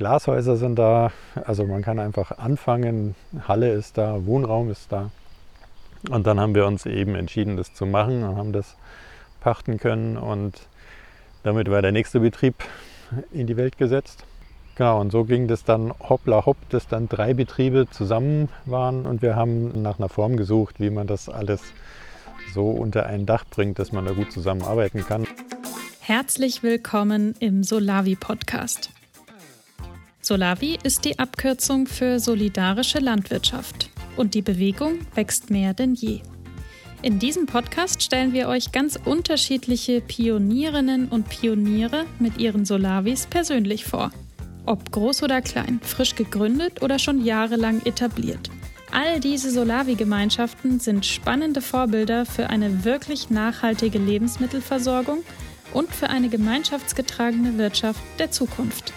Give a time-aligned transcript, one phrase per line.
[0.00, 1.12] Glashäuser sind da,
[1.44, 3.14] also man kann einfach anfangen.
[3.46, 5.10] Halle ist da, Wohnraum ist da.
[6.08, 8.76] Und dann haben wir uns eben entschieden, das zu machen und haben das
[9.40, 10.54] pachten können und
[11.42, 12.54] damit war der nächste Betrieb
[13.30, 14.24] in die Welt gesetzt.
[14.74, 19.20] Genau, und so ging das dann hoppla hopp, dass dann drei Betriebe zusammen waren und
[19.20, 21.60] wir haben nach einer Form gesucht, wie man das alles
[22.54, 25.26] so unter ein Dach bringt, dass man da gut zusammenarbeiten kann.
[26.00, 28.92] Herzlich willkommen im Solavi Podcast.
[30.30, 36.20] Solavi ist die Abkürzung für solidarische Landwirtschaft und die Bewegung wächst mehr denn je.
[37.02, 43.84] In diesem Podcast stellen wir euch ganz unterschiedliche Pionierinnen und Pioniere mit ihren Solavis persönlich
[43.84, 44.12] vor.
[44.66, 48.50] Ob groß oder klein, frisch gegründet oder schon jahrelang etabliert.
[48.92, 55.24] All diese Solavi-Gemeinschaften sind spannende Vorbilder für eine wirklich nachhaltige Lebensmittelversorgung
[55.74, 58.92] und für eine gemeinschaftsgetragene Wirtschaft der Zukunft.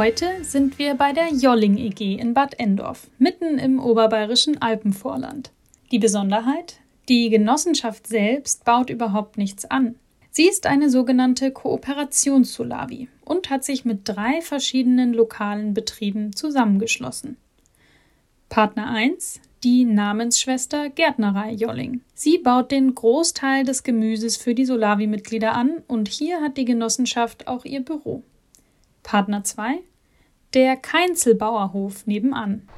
[0.00, 5.50] Heute sind wir bei der Jolling EG in Bad Endorf, mitten im oberbayerischen Alpenvorland.
[5.90, 6.80] Die Besonderheit?
[7.10, 9.96] Die Genossenschaft selbst baut überhaupt nichts an.
[10.30, 17.36] Sie ist eine sogenannte Kooperationssolavi und hat sich mit drei verschiedenen lokalen Betrieben zusammengeschlossen.
[18.48, 22.00] Partner 1, die Namensschwester Gärtnerei Jolling.
[22.14, 27.48] Sie baut den Großteil des Gemüses für die Solavi-Mitglieder an und hier hat die Genossenschaft
[27.48, 28.22] auch ihr Büro.
[29.02, 29.80] Partner 2,
[30.54, 32.68] der Keinzelbauerhof nebenan.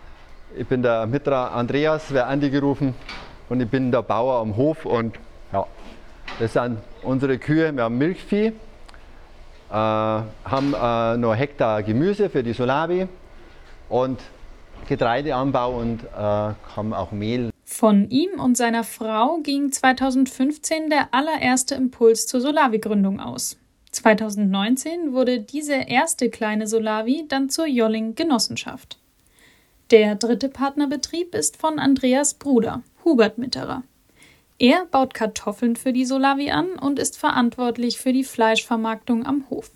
[0.57, 2.95] Ich bin der Mitra Andreas, wer Andi gerufen
[3.49, 5.19] und ich bin der Bauer am Hof und
[5.53, 5.67] ja,
[6.39, 7.75] das sind unsere Kühe.
[7.75, 8.53] Wir haben Milchvieh, äh,
[9.71, 13.09] haben äh, noch Hektar Gemüse für die Solavi
[13.89, 14.21] und
[14.89, 17.51] Getreideanbau und äh, haben auch Mehl.
[17.65, 23.57] Von ihm und seiner Frau ging 2015 der allererste Impuls zur Solavi-Gründung aus.
[23.93, 28.99] 2019 wurde diese erste kleine Solavi dann zur Jolling Genossenschaft.
[29.91, 33.83] Der dritte Partnerbetrieb ist von Andreas Bruder, Hubert Mitterer.
[34.59, 39.71] Er baut Kartoffeln für die Solavi an und ist verantwortlich für die Fleischvermarktung am Hof.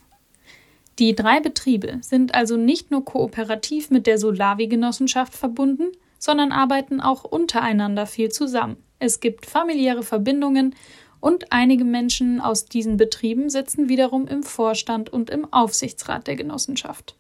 [0.99, 7.25] Die drei Betriebe sind also nicht nur kooperativ mit der Solavi-Genossenschaft verbunden, sondern arbeiten auch
[7.25, 8.77] untereinander viel zusammen.
[8.99, 10.75] Es gibt familiäre Verbindungen
[11.21, 17.15] und einige Menschen aus diesen Betrieben sitzen wiederum im Vorstand und im Aufsichtsrat der Genossenschaft.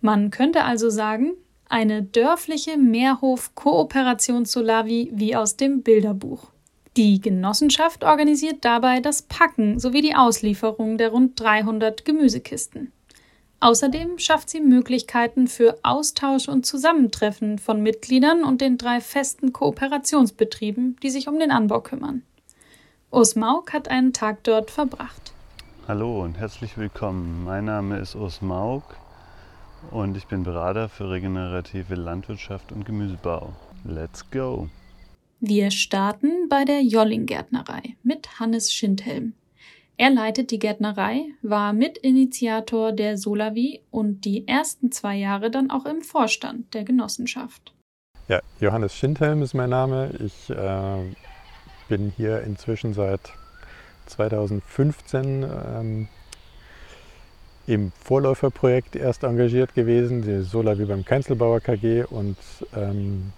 [0.00, 1.32] Man könnte also sagen,
[1.68, 6.50] eine dörfliche Mehrhof-Kooperation-Solavi wie aus dem Bilderbuch.
[6.96, 12.90] Die Genossenschaft organisiert dabei das Packen sowie die Auslieferung der rund 300 Gemüsekisten.
[13.60, 20.96] Außerdem schafft sie Möglichkeiten für Austausch und Zusammentreffen von Mitgliedern und den drei festen Kooperationsbetrieben,
[21.02, 22.22] die sich um den Anbau kümmern.
[23.12, 25.32] Urs Mauk hat einen Tag dort verbracht.
[25.88, 27.42] Hallo und herzlich willkommen.
[27.42, 28.84] Mein Name ist Urs Mauk
[29.90, 33.52] und ich bin Berater für regenerative Landwirtschaft und Gemüsebau.
[33.82, 34.68] Let's go!
[35.40, 39.32] Wir starten bei der Jolling-Gärtnerei mit Hannes Schindhelm.
[39.96, 45.84] Er leitet die Gärtnerei, war Mitinitiator der Solavi und die ersten zwei Jahre dann auch
[45.84, 47.74] im Vorstand der Genossenschaft.
[48.28, 50.12] Ja, Johannes Schindhelm ist mein Name.
[50.24, 51.02] Ich äh,
[51.90, 53.20] bin hier inzwischen seit
[54.06, 56.08] 2015 ähm,
[57.66, 62.36] im Vorläuferprojekt erst engagiert gewesen, die Solar wie beim Keinzelbauer KG und
[62.76, 63.32] ähm,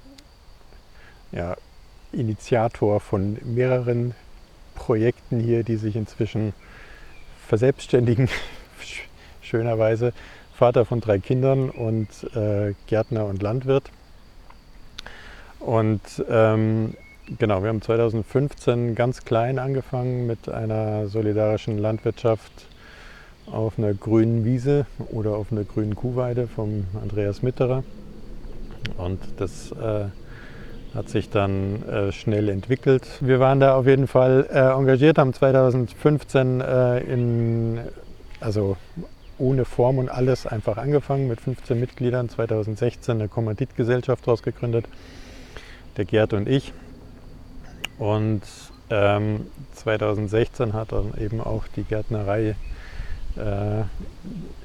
[1.32, 1.56] ja,
[2.12, 4.14] Initiator von mehreren
[4.74, 6.52] Projekten hier, die sich inzwischen
[7.48, 8.28] verselbstständigen,
[9.40, 10.12] schönerweise.
[10.54, 13.90] Vater von drei Kindern und äh, Gärtner und Landwirt.
[15.58, 16.94] Und ähm,
[17.38, 22.50] Genau, wir haben 2015 ganz klein angefangen mit einer solidarischen Landwirtschaft
[23.46, 27.84] auf einer grünen Wiese oder auf einer grünen Kuhweide vom Andreas Mitterer.
[28.98, 30.06] Und das äh,
[30.94, 33.06] hat sich dann äh, schnell entwickelt.
[33.20, 37.80] Wir waren da auf jeden Fall äh, engagiert, haben 2015 äh, in,
[38.40, 38.76] also
[39.38, 44.86] ohne Form und alles einfach angefangen mit 15 Mitgliedern, 2016 eine Kommanditgesellschaft daraus gegründet,
[45.96, 46.72] der Gerd und ich.
[47.98, 48.42] Und
[48.90, 52.56] ähm, 2016 hat dann eben auch die Gärtnerei,
[53.36, 53.82] äh,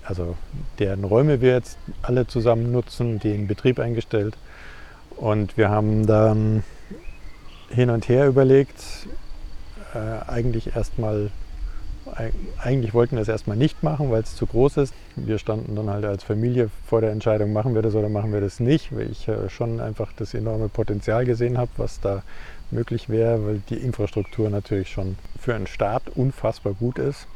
[0.04, 0.36] also
[0.80, 4.38] deren Räume wir jetzt alle zusammen nutzen, den Betrieb eingestellt.
[5.16, 6.64] Und wir haben dann
[7.70, 9.08] hin und her überlegt,
[9.94, 11.32] äh, eigentlich erstmal
[12.64, 14.94] eigentlich wollten wir es erstmal nicht machen, weil es zu groß ist.
[15.16, 18.42] Wir standen dann halt als Familie vor der Entscheidung, machen wir das oder machen wir
[18.42, 22.24] das nicht, weil ich äh, schon einfach das enorme Potenzial gesehen habe, was da
[22.72, 27.28] möglich wäre, weil die Infrastruktur natürlich schon für einen Staat unfassbar gut ist.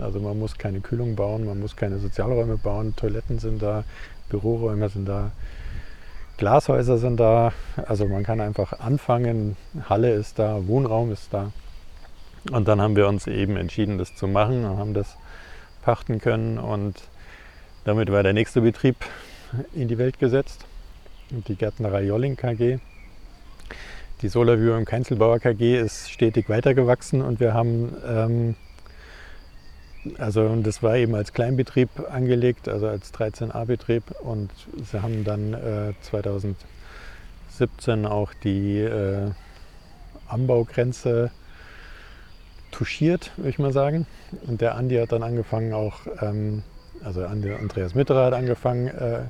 [0.00, 3.84] Also man muss keine Kühlung bauen, man muss keine Sozialräume bauen, Toiletten sind da,
[4.28, 5.30] Büroräume sind da,
[6.36, 7.52] Glashäuser sind da.
[7.76, 9.56] Also man kann einfach anfangen,
[9.88, 11.52] Halle ist da, Wohnraum ist da.
[12.50, 15.16] Und dann haben wir uns eben entschieden, das zu machen und haben das
[15.82, 17.02] pachten können und
[17.84, 18.96] damit war der nächste Betrieb
[19.74, 20.66] in die Welt gesetzt,
[21.30, 22.78] die Gärtnerei Jolling KG.
[24.20, 28.56] Die Solarview im Keinzelbauer KG ist stetig weitergewachsen und wir haben, ähm,
[30.18, 34.50] also das war eben als Kleinbetrieb angelegt, also als 13a-Betrieb und
[34.90, 39.30] sie haben dann äh, 2017 auch die äh,
[40.26, 41.30] Anbaugrenze
[42.72, 44.04] touchiert, würde ich mal sagen.
[44.48, 46.64] Und der Andi hat dann angefangen auch, ähm,
[47.04, 49.20] also Andreas Mitterer hat angefangen, äh,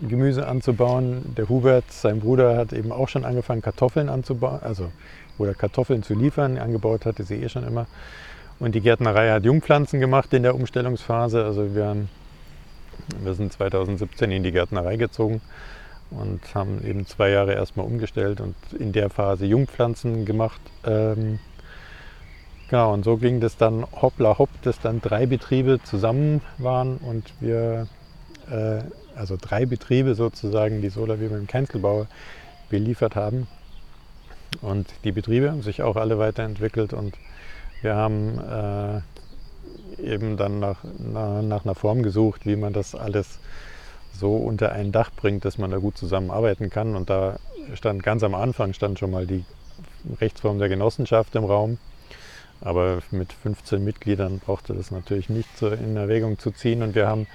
[0.00, 1.34] Gemüse anzubauen.
[1.36, 4.90] Der Hubert, sein Bruder, hat eben auch schon angefangen, Kartoffeln anzubauen, also
[5.38, 6.58] oder Kartoffeln zu liefern.
[6.58, 7.86] Angebaut hatte sie eh schon immer.
[8.58, 11.44] Und die Gärtnerei hat Jungpflanzen gemacht in der Umstellungsphase.
[11.44, 12.08] Also wir, haben,
[13.22, 15.42] wir sind 2017 in die Gärtnerei gezogen
[16.10, 20.60] und haben eben zwei Jahre erstmal umgestellt und in der Phase Jungpflanzen gemacht.
[20.84, 21.38] Ähm,
[22.70, 27.32] genau, und so ging das dann hoppla hopp, dass dann drei Betriebe zusammen waren und
[27.40, 27.88] wir
[28.50, 28.78] äh,
[29.16, 32.06] also drei Betriebe sozusagen, die Solarwirbel im Keinzelbau
[32.68, 33.46] beliefert haben.
[34.60, 37.16] Und die Betriebe haben sich auch alle weiterentwickelt und
[37.82, 43.38] wir haben äh, eben dann nach, nach, nach, einer Form gesucht, wie man das alles
[44.12, 46.96] so unter ein Dach bringt, dass man da gut zusammenarbeiten kann.
[46.96, 47.38] Und da
[47.74, 49.44] stand ganz am Anfang stand schon mal die
[50.20, 51.78] Rechtsform der Genossenschaft im Raum.
[52.62, 56.82] Aber mit 15 Mitgliedern brauchte das natürlich nicht so in Erwägung zu ziehen.
[56.82, 57.26] Und wir haben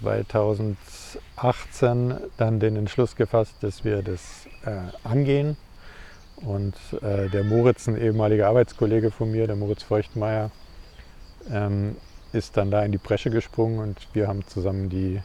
[0.00, 5.56] 2018 dann den Entschluss gefasst, dass wir das äh, angehen.
[6.36, 10.50] Und äh, der Moritz, ein ehemaliger Arbeitskollege von mir, der Moritz Feuchtmeier,
[11.50, 11.96] ähm,
[12.32, 15.20] ist dann da in die Bresche gesprungen und wir haben zusammen die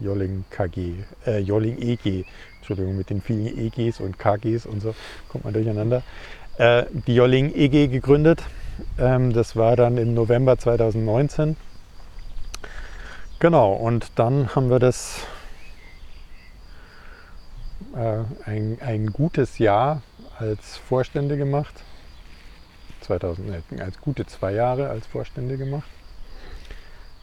[0.00, 0.94] Jolling KG,
[1.26, 2.24] äh, Jolling EG,
[2.58, 4.94] Entschuldigung, mit den vielen EGs und KGs und so,
[5.28, 6.02] kommt man durcheinander,
[6.58, 8.42] äh, die Jolling EG gegründet.
[8.98, 11.56] Ähm, das war dann im November 2019
[13.40, 15.20] Genau, und dann haben wir das
[17.94, 20.02] äh, ein, ein gutes Jahr
[20.40, 21.84] als Vorstände gemacht.
[23.02, 25.88] 2000, als gute zwei Jahre als Vorstände gemacht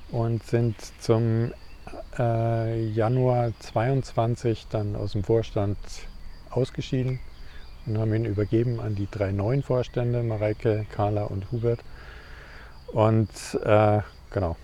[0.10, 1.52] und sind zum
[2.18, 5.78] äh, Januar 22 dann aus dem Vorstand
[6.50, 7.20] ausgeschieden
[7.86, 11.82] und haben ihn übergeben an die drei neuen Vorstände, Mareike, Carla und Hubert.
[12.94, 13.30] Und
[13.66, 14.00] äh,
[14.32, 14.56] genau,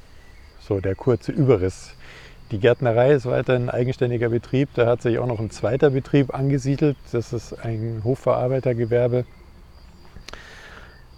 [0.67, 1.95] so der kurze Überriss.
[2.51, 4.69] Die Gärtnerei ist weiter ein eigenständiger Betrieb.
[4.73, 6.97] Da hat sich auch noch ein zweiter Betrieb angesiedelt.
[7.11, 9.25] Das ist ein Hofverarbeitergewerbe.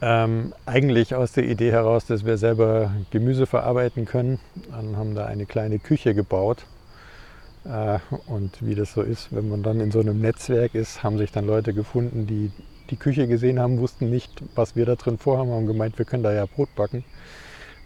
[0.01, 4.39] Ähm, eigentlich aus der Idee heraus, dass wir selber Gemüse verarbeiten können.
[4.69, 6.65] Dann haben da eine kleine Küche gebaut.
[7.65, 11.17] Äh, und wie das so ist, wenn man dann in so einem Netzwerk ist, haben
[11.17, 12.51] sich dann Leute gefunden, die
[12.89, 16.23] die Küche gesehen haben, wussten nicht, was wir da drin vorhaben, haben gemeint, wir können
[16.23, 17.03] da ja Brot backen.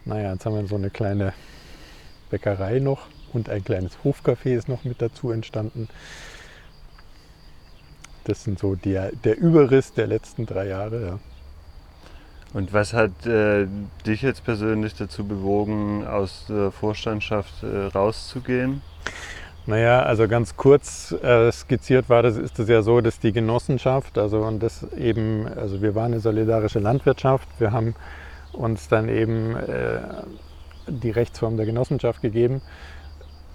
[0.07, 1.33] Naja, jetzt haben wir so eine kleine
[2.29, 5.89] Bäckerei noch und ein kleines Hofcafé ist noch mit dazu entstanden.
[8.23, 11.05] Das sind so der, der Überriss der letzten drei Jahre.
[11.05, 11.19] Ja.
[12.53, 13.67] Und was hat äh,
[14.05, 18.81] dich jetzt persönlich dazu bewogen, aus der Vorstandschaft äh, rauszugehen?
[19.65, 24.17] Naja, also ganz kurz äh, skizziert war das, ist es ja so, dass die Genossenschaft,
[24.17, 27.93] also und das eben, also wir waren eine solidarische Landwirtschaft, wir haben
[28.57, 29.99] uns dann eben äh,
[30.87, 32.61] die Rechtsform der Genossenschaft gegeben,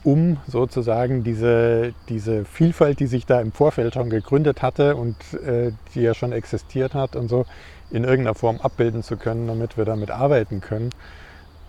[0.05, 5.73] um sozusagen diese, diese Vielfalt, die sich da im Vorfeld schon gegründet hatte und äh,
[5.95, 7.47] die ja schon existiert hat und so,
[7.91, 10.91] in irgendeiner Form abbilden zu können, damit wir damit arbeiten können.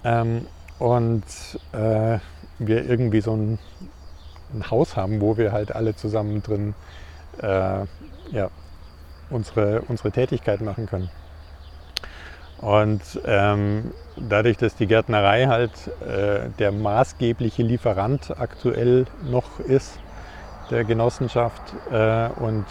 [0.03, 0.47] Ähm,
[0.79, 1.23] und
[1.73, 2.17] äh,
[2.59, 3.59] wir irgendwie so ein,
[4.53, 6.73] ein, Haus haben, wo wir halt alle zusammen drin
[7.41, 7.85] äh,
[8.31, 8.49] ja,
[9.29, 11.09] unsere, unsere Tätigkeit machen können.
[12.59, 19.99] Und ähm, dadurch, dass die Gärtnerei halt äh, der maßgebliche Lieferant aktuell noch ist
[20.71, 22.65] der Genossenschaft äh, und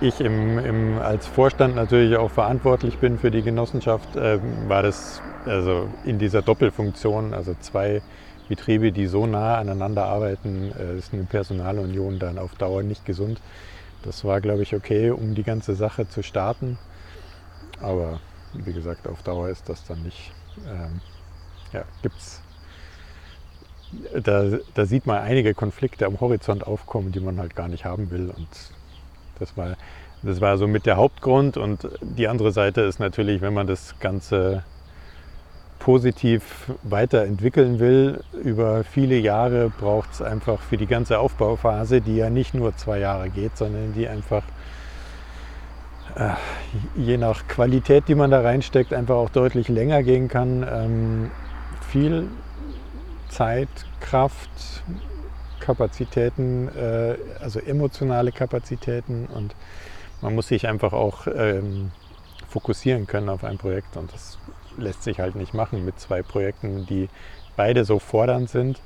[0.00, 5.20] ich im, im, als Vorstand natürlich auch verantwortlich bin für die Genossenschaft, äh, war das
[5.44, 8.00] also in dieser Doppelfunktion, also zwei
[8.48, 13.40] Betriebe, die so nah aneinander arbeiten, äh, ist eine Personalunion dann auf Dauer nicht gesund.
[14.04, 16.78] Das war, glaube ich, okay, um die ganze Sache zu starten.
[17.80, 18.20] Aber
[18.54, 20.32] wie gesagt, auf Dauer ist das dann nicht,
[20.66, 21.00] ähm,
[21.72, 22.42] ja, gibt's,
[24.22, 28.10] da, da sieht man einige Konflikte am Horizont aufkommen, die man halt gar nicht haben
[28.10, 28.30] will.
[28.30, 28.48] Und
[29.38, 29.76] das war,
[30.22, 31.56] das war so mit der Hauptgrund.
[31.56, 34.62] Und die andere Seite ist natürlich, wenn man das Ganze
[35.78, 42.30] positiv weiterentwickeln will, über viele Jahre braucht es einfach für die ganze Aufbauphase, die ja
[42.30, 44.42] nicht nur zwei Jahre geht, sondern die einfach
[46.96, 50.66] je nach Qualität, die man da reinsteckt, einfach auch deutlich länger gehen kann.
[50.68, 51.30] Ähm,
[51.88, 52.28] viel
[53.28, 53.68] Zeit,
[54.00, 54.50] Kraft,
[55.60, 59.54] Kapazitäten, äh, also emotionale Kapazitäten und
[60.20, 61.92] man muss sich einfach auch ähm,
[62.48, 64.38] fokussieren können auf ein Projekt und das
[64.76, 67.08] lässt sich halt nicht machen mit zwei Projekten, die
[67.56, 68.80] beide so fordernd sind.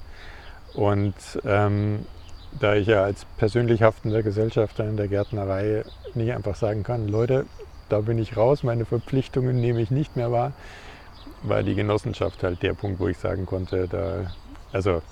[0.75, 1.15] Und
[1.45, 2.07] ähm,
[2.61, 7.47] da ich ja als persönlich haftender Gesellschafter in der Gärtnerei nicht einfach sagen kann, Leute,
[7.89, 10.53] da bin ich raus, meine Verpflichtungen nehme ich nicht mehr wahr,
[11.43, 14.33] war die Genossenschaft halt der Punkt, wo ich sagen konnte, da,
[14.73, 15.03] also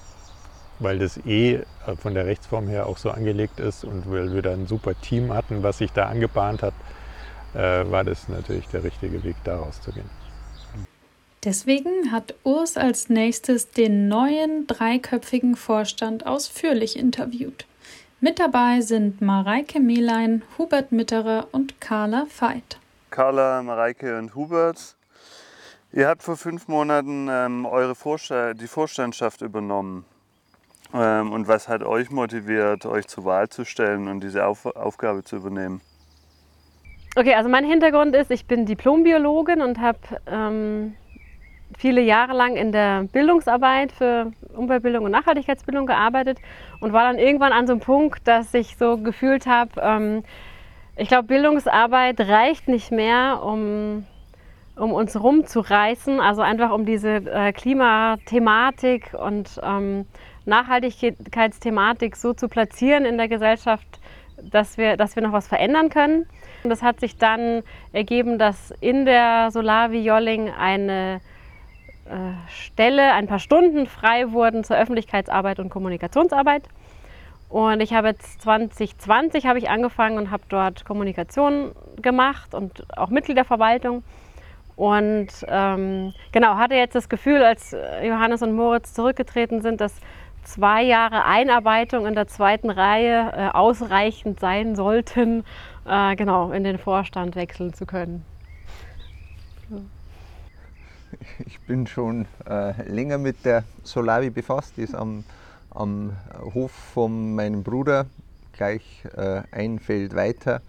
[0.79, 1.61] weil das eh
[1.99, 5.33] von der Rechtsform her auch so angelegt ist und weil wir da ein super Team
[5.33, 6.75] hatten, was sich da angebahnt hat,
[7.55, 10.20] äh, war das natürlich der richtige Weg, da rauszugehen.
[11.45, 17.65] Deswegen hat Urs als nächstes den neuen dreiköpfigen Vorstand ausführlich interviewt.
[18.21, 22.79] Mit dabei sind Mareike Mehlein, Hubert Mitterer und Carla Veit.
[23.11, 24.97] Carla, Mareike und Hubert,
[25.93, 30.05] ihr habt vor fünf Monaten ähm, eure Vorstand, die Vorstandschaft übernommen.
[30.93, 35.25] Ähm, und was hat euch motiviert, euch zur Wahl zu stellen und diese Auf Aufgabe
[35.25, 35.81] zu übernehmen?
[37.17, 40.95] Okay, also mein Hintergrund ist, ich bin Diplombiologin und habe ähm,
[41.79, 46.39] viele Jahre lang in der Bildungsarbeit für Umweltbildung und Nachhaltigkeitsbildung gearbeitet
[46.81, 50.25] und war dann irgendwann an so einem Punkt, dass ich so gefühlt habe, ähm,
[50.97, 54.05] ich glaube, Bildungsarbeit reicht nicht mehr, um,
[54.77, 60.05] um uns rumzureißen, also einfach um diese äh, Klimathematik und ähm,
[60.45, 63.87] Nachhaltigkeitsthematik so zu platzieren in der Gesellschaft,
[64.43, 66.27] dass wir, dass wir noch was verändern können.
[66.65, 67.62] Und das hat sich dann
[67.93, 71.21] ergeben, dass in der Solavi Jolling eine
[72.49, 76.64] Stelle, ein paar Stunden frei wurden zur Öffentlichkeitsarbeit und Kommunikationsarbeit.
[77.49, 83.11] Und ich habe jetzt 2020 habe ich angefangen und habe dort Kommunikation gemacht und auch
[83.11, 84.05] Mitgliederverwaltung.
[84.76, 90.00] Und ähm, genau, hatte jetzt das Gefühl, als Johannes und Moritz zurückgetreten sind, dass
[90.45, 95.45] zwei Jahre Einarbeitung in der zweiten Reihe äh, ausreichend sein sollten,
[95.87, 98.25] äh, genau, in den Vorstand wechseln zu können.
[101.47, 105.25] Ich bin schon äh, länger mit der Solavi befasst, die ist am,
[105.71, 106.17] am
[106.55, 108.07] Hof von meinem Bruder,
[108.53, 110.62] gleich äh, ein Feld weiter.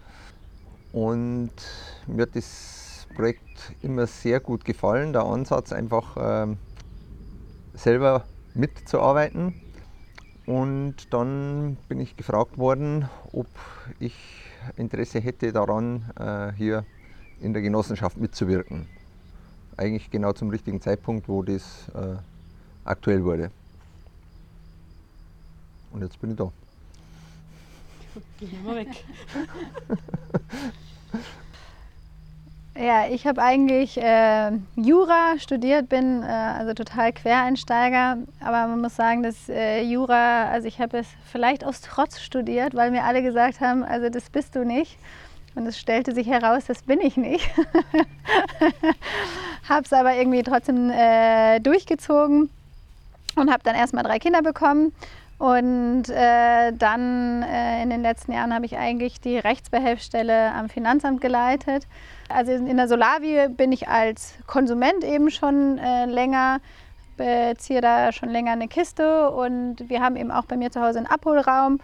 [0.92, 1.52] Und
[2.06, 6.54] mir hat das Projekt immer sehr gut gefallen, der Ansatz einfach äh,
[7.74, 9.54] selber mitzuarbeiten.
[10.44, 13.46] Und dann bin ich gefragt worden, ob
[14.00, 14.14] ich
[14.76, 16.84] Interesse hätte daran, äh, hier
[17.40, 18.86] in der Genossenschaft mitzuwirken
[19.76, 22.16] eigentlich genau zum richtigen Zeitpunkt, wo das äh,
[22.84, 23.50] aktuell wurde.
[25.92, 26.50] Und jetzt bin ich da.
[28.38, 28.88] Geh mal weg.
[32.74, 38.96] Ja, ich habe eigentlich äh, Jura studiert, bin äh, also total Quereinsteiger, aber man muss
[38.96, 43.22] sagen, dass äh, Jura, also ich habe es vielleicht aus Trotz studiert, weil mir alle
[43.22, 44.96] gesagt haben, also das bist du nicht.
[45.54, 47.48] Und es stellte sich heraus, das bin ich nicht.
[49.68, 52.50] habe es aber irgendwie trotzdem äh, durchgezogen
[53.36, 54.92] und habe dann erstmal drei Kinder bekommen.
[55.38, 61.20] Und äh, dann äh, in den letzten Jahren habe ich eigentlich die Rechtsbehelfsstelle am Finanzamt
[61.20, 61.88] geleitet.
[62.28, 66.60] Also in der Solavi bin ich als Konsument eben schon äh, länger,
[67.16, 70.98] beziehe da schon länger eine Kiste und wir haben eben auch bei mir zu Hause
[70.98, 71.80] einen Abholraum.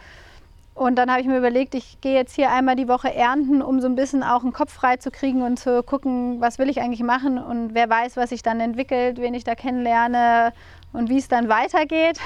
[0.78, 3.80] Und dann habe ich mir überlegt, ich gehe jetzt hier einmal die Woche ernten, um
[3.80, 6.80] so ein bisschen auch einen Kopf frei zu kriegen und zu gucken, was will ich
[6.80, 10.52] eigentlich machen und wer weiß, was sich dann entwickelt, wen ich da kennenlerne
[10.92, 12.20] und wie es dann weitergeht.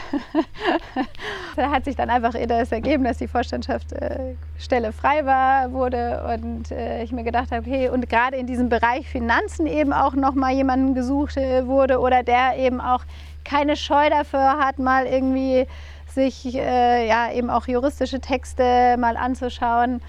[1.56, 6.70] da hat sich dann einfach das ergeben, dass die Vorstandschaftstelle äh, frei war, wurde und
[6.72, 10.52] äh, ich mir gedacht habe, okay, und gerade in diesem Bereich Finanzen eben auch nochmal
[10.52, 13.04] jemanden gesucht äh, wurde oder der eben auch
[13.44, 15.66] keine Scheu dafür hat, mal irgendwie
[16.14, 20.00] sich äh, ja eben auch juristische Texte mal anzuschauen.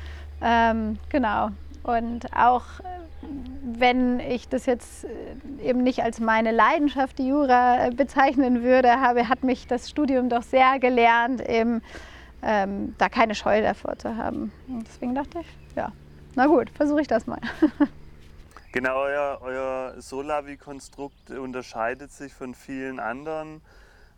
[0.41, 1.49] Ähm, genau.
[1.83, 2.63] Und auch
[3.65, 8.99] wenn ich das jetzt äh, eben nicht als meine Leidenschaft, die Jura, äh, bezeichnen würde,
[8.99, 11.81] habe, hat mich das Studium doch sehr gelernt, eben
[12.41, 14.51] ähm, da keine Scheu davor zu haben.
[14.67, 15.91] Und deswegen dachte ich, ja,
[16.35, 17.39] na gut, versuche ich das mal.
[18.73, 23.61] Genau, euer, euer Solavi-Konstrukt unterscheidet sich von vielen anderen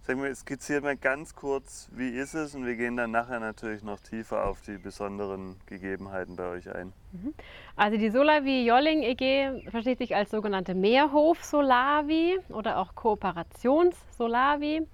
[0.08, 3.82] Sag mal, skizziert mal ganz kurz, wie ist es und wir gehen dann nachher natürlich
[3.82, 6.94] noch tiefer auf die besonderen Gegebenheiten bei euch ein.
[7.76, 14.86] Also die Solavi Jolling EG versteht sich als sogenannte Meerhof-Solavi oder auch Kooperations-Solavi.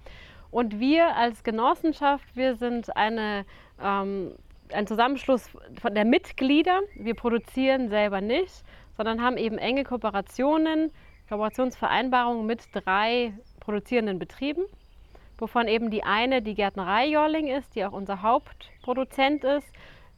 [0.50, 3.44] Und wir als Genossenschaft, wir sind eine,
[3.82, 4.32] ähm,
[4.72, 6.80] ein Zusammenschluss von der Mitglieder.
[6.94, 8.64] Wir produzieren selber nicht,
[8.96, 10.90] sondern haben eben enge Kooperationen,
[11.28, 14.64] Kooperationsvereinbarungen mit drei produzierenden Betrieben
[15.42, 19.66] wovon eben die eine die Gärtnerei Jolling ist, die auch unser Hauptproduzent ist.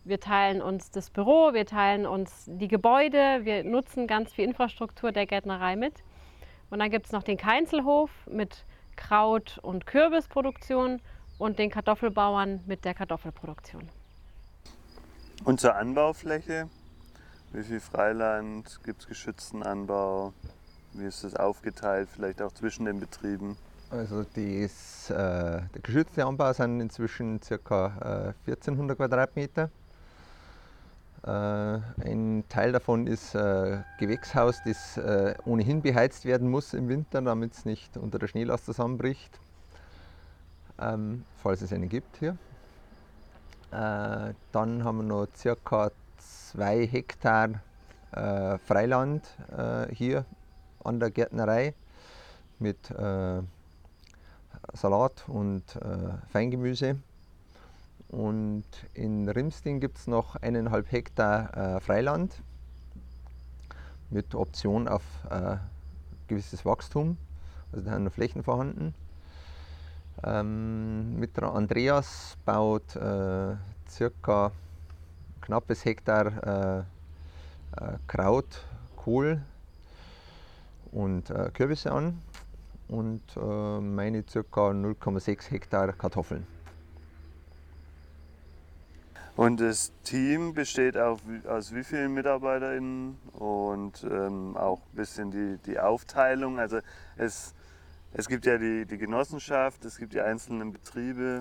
[0.04, 5.12] Wir teilen uns das Büro, wir teilen uns die Gebäude, wir nutzen ganz viel Infrastruktur
[5.12, 5.94] der Gärtnerei mit.
[6.68, 8.66] Und dann gibt es noch den Keinzelhof mit
[8.96, 11.00] Kraut- und Kürbisproduktion
[11.38, 13.88] und den Kartoffelbauern mit der Kartoffelproduktion.
[15.44, 16.68] Und zur Anbaufläche?
[17.54, 18.78] Wie viel Freiland?
[18.84, 20.34] Gibt es geschützten Anbau?
[20.92, 23.56] Wie ist das aufgeteilt, vielleicht auch zwischen den Betrieben?
[23.90, 28.34] Also das, äh, der geschützte Anbau sind inzwischen ca.
[28.46, 29.70] Äh, 1400 Quadratmeter.
[31.26, 37.22] Äh, ein Teil davon ist äh, Gewächshaus, das äh, ohnehin beheizt werden muss im Winter,
[37.22, 39.38] damit es nicht unter der Schneelast zusammenbricht,
[40.78, 42.36] ähm, falls es einen gibt hier.
[43.70, 45.28] Äh, dann haben wir noch
[45.64, 45.90] ca.
[46.52, 47.60] 2 Hektar
[48.66, 49.24] Freiland
[49.90, 50.24] hier
[50.84, 51.74] an der Gärtnerei
[52.60, 52.78] mit
[54.74, 56.96] Salat und äh, Feingemüse.
[58.08, 62.42] Und in Rimsting gibt es noch eineinhalb Hektar äh, Freiland
[64.10, 65.56] mit Option auf äh,
[66.28, 67.16] gewisses Wachstum.
[67.72, 68.94] Also da sind noch Flächen vorhanden.
[70.22, 73.56] Ähm, mit Andreas baut äh,
[73.88, 74.52] circa
[75.40, 78.64] knappes Hektar äh, äh, Kraut,
[78.96, 79.42] Kohl
[80.92, 82.22] und äh, Kürbisse an
[82.94, 84.40] und äh, meine ca.
[84.40, 86.46] 0,6 Hektar Kartoffeln.
[89.36, 95.58] Und das Team besteht auch aus wie vielen MitarbeiterInnen und ähm, auch ein bisschen die,
[95.66, 96.60] die Aufteilung.
[96.60, 96.78] Also
[97.16, 97.52] es,
[98.12, 101.40] es gibt ja die, die Genossenschaft, es gibt die einzelnen Betriebe.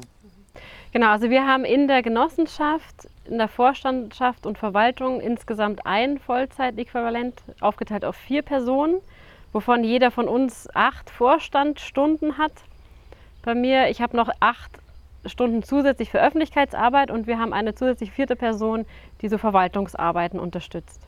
[0.92, 7.44] Genau, also wir haben in der Genossenschaft, in der Vorstandschaft und Verwaltung insgesamt ein Vollzeitäquivalent
[7.60, 9.02] aufgeteilt auf vier Personen
[9.54, 12.52] wovon jeder von uns acht Vorstandstunden hat.
[13.44, 14.72] Bei mir, ich habe noch acht
[15.26, 18.86] Stunden zusätzlich für Öffentlichkeitsarbeit und wir haben eine zusätzlich vierte Person,
[19.22, 21.08] die so Verwaltungsarbeiten unterstützt.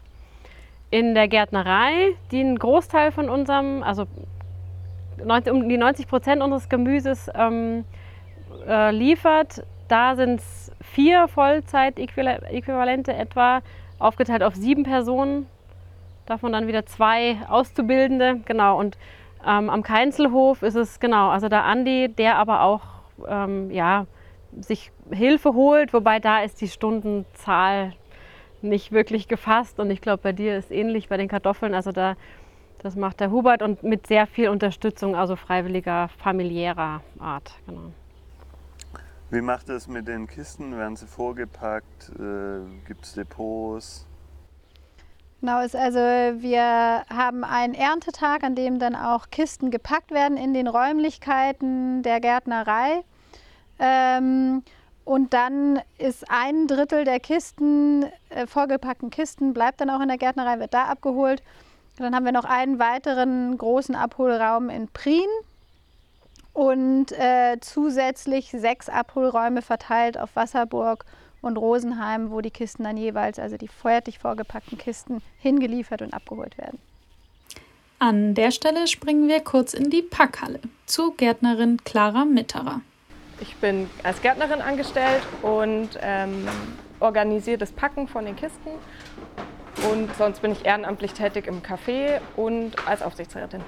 [0.92, 4.06] In der Gärtnerei, die einen Großteil von unserem, also
[5.50, 7.84] um die 90 Prozent unseres Gemüses ähm,
[8.68, 13.62] äh, liefert, da sind es vier Vollzeitäquivalente etwa,
[14.00, 15.48] aufgeteilt auf sieben Personen
[16.26, 18.42] davon dann wieder zwei Auszubildende.
[18.46, 18.98] Genau, und
[19.46, 22.82] ähm, am Keinzelhof ist es genau, also der Andi, der aber auch
[23.28, 24.08] ähm, ja,
[24.60, 27.94] sich Hilfe holt, wobei da ist die Stundenzahl
[28.62, 32.16] nicht wirklich gefasst und ich glaube, bei dir ist ähnlich bei den Kartoffeln, also da
[32.86, 37.60] das macht der Hubert und mit sehr viel Unterstützung, also freiwilliger, familiärer Art.
[37.66, 37.92] Genau.
[39.32, 40.78] Wie macht es mit den Kisten?
[40.78, 42.12] Werden sie vorgepackt?
[42.20, 44.06] Äh, Gibt es Depots?
[45.41, 50.67] Genau, also wir haben einen Erntetag, an dem dann auch Kisten gepackt werden in den
[50.67, 53.04] Räumlichkeiten der Gärtnerei.
[53.78, 54.63] Ähm,
[55.04, 60.17] und dann ist ein Drittel der Kisten, äh, vorgepackten Kisten, bleibt dann auch in der
[60.17, 61.43] Gärtnerei, wird da abgeholt.
[61.98, 65.30] dann haben wir noch einen weiteren großen Abholraum in Prien
[66.54, 71.06] und äh, zusätzlich sechs Abholräume verteilt auf Wasserburg
[71.46, 76.58] und Rosenheim, wo die Kisten dann jeweils, also die fertig vorgepackten Kisten, hingeliefert und abgeholt
[76.58, 76.80] werden.
[78.00, 82.82] An der Stelle springen wir kurz in die Packhalle zu Gärtnerin Clara Mitterer.
[83.40, 86.48] Ich bin als Gärtnerin angestellt und ähm,
[87.00, 88.70] organisiere das Packen von den Kisten.
[89.92, 93.62] Und sonst bin ich ehrenamtlich tätig im Café und als Aufsichtsrätin.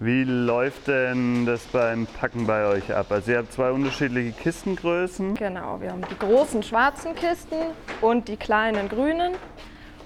[0.00, 3.06] Wie läuft denn das beim Packen bei euch ab?
[3.10, 5.34] Also ihr habt zwei unterschiedliche Kistengrößen.
[5.36, 7.56] Genau, wir haben die großen schwarzen Kisten
[8.00, 9.34] und die kleinen grünen.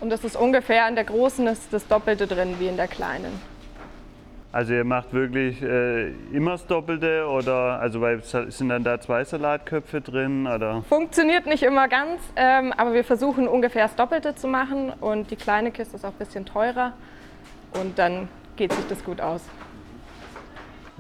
[0.03, 3.33] Und das ist ungefähr in der großen ist das Doppelte drin wie in der kleinen.
[4.53, 9.25] Also ihr macht wirklich äh, immer das Doppelte oder also weil, sind dann da zwei
[9.25, 10.83] Salatköpfe drin oder?
[10.89, 15.37] Funktioniert nicht immer ganz, ähm, aber wir versuchen ungefähr das Doppelte zu machen und die
[15.37, 16.93] kleine Kiste ist auch ein bisschen teurer
[17.73, 19.43] und dann geht sich das gut aus.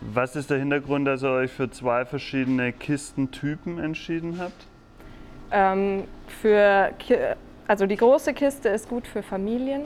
[0.00, 4.66] Was ist der Hintergrund, dass ihr euch für zwei verschiedene Kistentypen entschieden habt?
[5.50, 6.04] Ähm,
[6.40, 6.92] für,
[7.66, 9.82] also die große Kiste ist gut für Familien,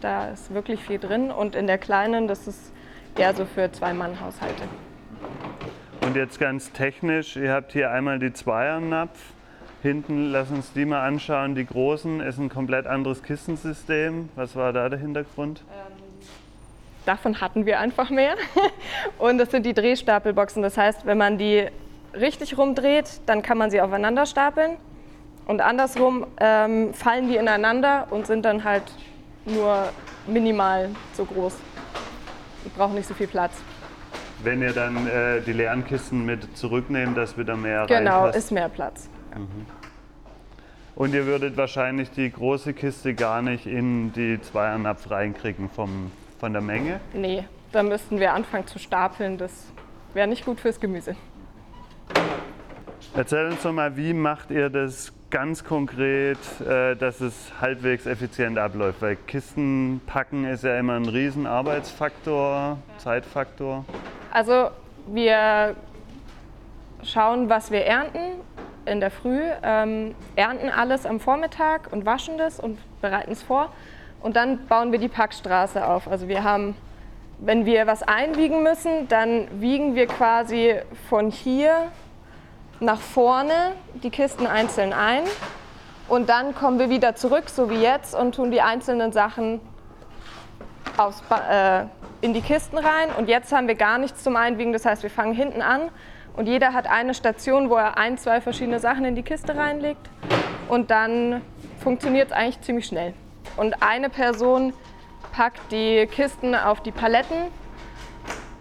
[0.00, 2.72] da ist wirklich viel drin und in der kleinen, das ist
[3.16, 4.62] eher so für Zwei-Mann-Haushalte.
[6.02, 9.18] Und jetzt ganz technisch, ihr habt hier einmal die Zweiernapf.
[9.82, 11.54] Hinten, lass uns die mal anschauen.
[11.54, 14.28] Die großen ist ein komplett anderes Kistensystem.
[14.36, 15.64] Was war da der Hintergrund?
[17.10, 18.34] Davon hatten wir einfach mehr.
[19.18, 20.62] Und das sind die Drehstapelboxen.
[20.62, 21.66] Das heißt, wenn man die
[22.14, 24.76] richtig rumdreht, dann kann man sie aufeinander stapeln.
[25.44, 28.84] Und andersrum ähm, fallen die ineinander und sind dann halt
[29.44, 29.88] nur
[30.28, 31.56] minimal so groß.
[32.64, 33.54] Die brauchen nicht so viel Platz.
[34.44, 38.38] Wenn ihr dann äh, die leeren Kisten mit zurücknehmt, dass wieder mehr Genau, reinpasst.
[38.38, 39.10] ist mehr Platz.
[40.94, 46.52] Und ihr würdet wahrscheinlich die große Kiste gar nicht in die Zweiernapf reinkriegen vom, von
[46.54, 47.00] der Menge.
[47.12, 49.38] Nee, da müssten wir anfangen zu stapeln.
[49.38, 49.66] Das
[50.14, 51.14] wäre nicht gut fürs Gemüse.
[53.14, 58.58] Erzähl uns doch mal, wie macht ihr das ganz konkret, äh, dass es halbwegs effizient
[58.58, 59.02] abläuft?
[59.02, 63.84] Weil Kisten packen ist ja immer ein riesen Arbeitsfaktor, Zeitfaktor.
[64.32, 64.70] Also
[65.06, 65.76] wir
[67.02, 68.40] schauen, was wir ernten
[68.86, 73.72] in der Früh, ähm, ernten alles am Vormittag und waschen das und bereiten es vor.
[74.20, 76.08] Und dann bauen wir die Packstraße auf.
[76.08, 76.76] Also wir haben,
[77.38, 80.74] wenn wir was einwiegen müssen, dann wiegen wir quasi
[81.08, 81.90] von hier
[82.80, 85.22] nach vorne die Kisten einzeln ein.
[86.08, 89.60] Und dann kommen wir wieder zurück, so wie jetzt, und tun die einzelnen Sachen
[90.96, 91.84] aufs, äh,
[92.20, 93.10] in die Kisten rein.
[93.16, 94.72] Und jetzt haben wir gar nichts zum Einwiegen.
[94.72, 95.82] Das heißt, wir fangen hinten an
[96.36, 100.10] und jeder hat eine Station, wo er ein, zwei verschiedene Sachen in die Kiste reinlegt.
[100.68, 101.42] Und dann
[101.82, 103.14] funktioniert es eigentlich ziemlich schnell.
[103.56, 104.72] Und eine Person
[105.32, 107.36] packt die Kisten auf die Paletten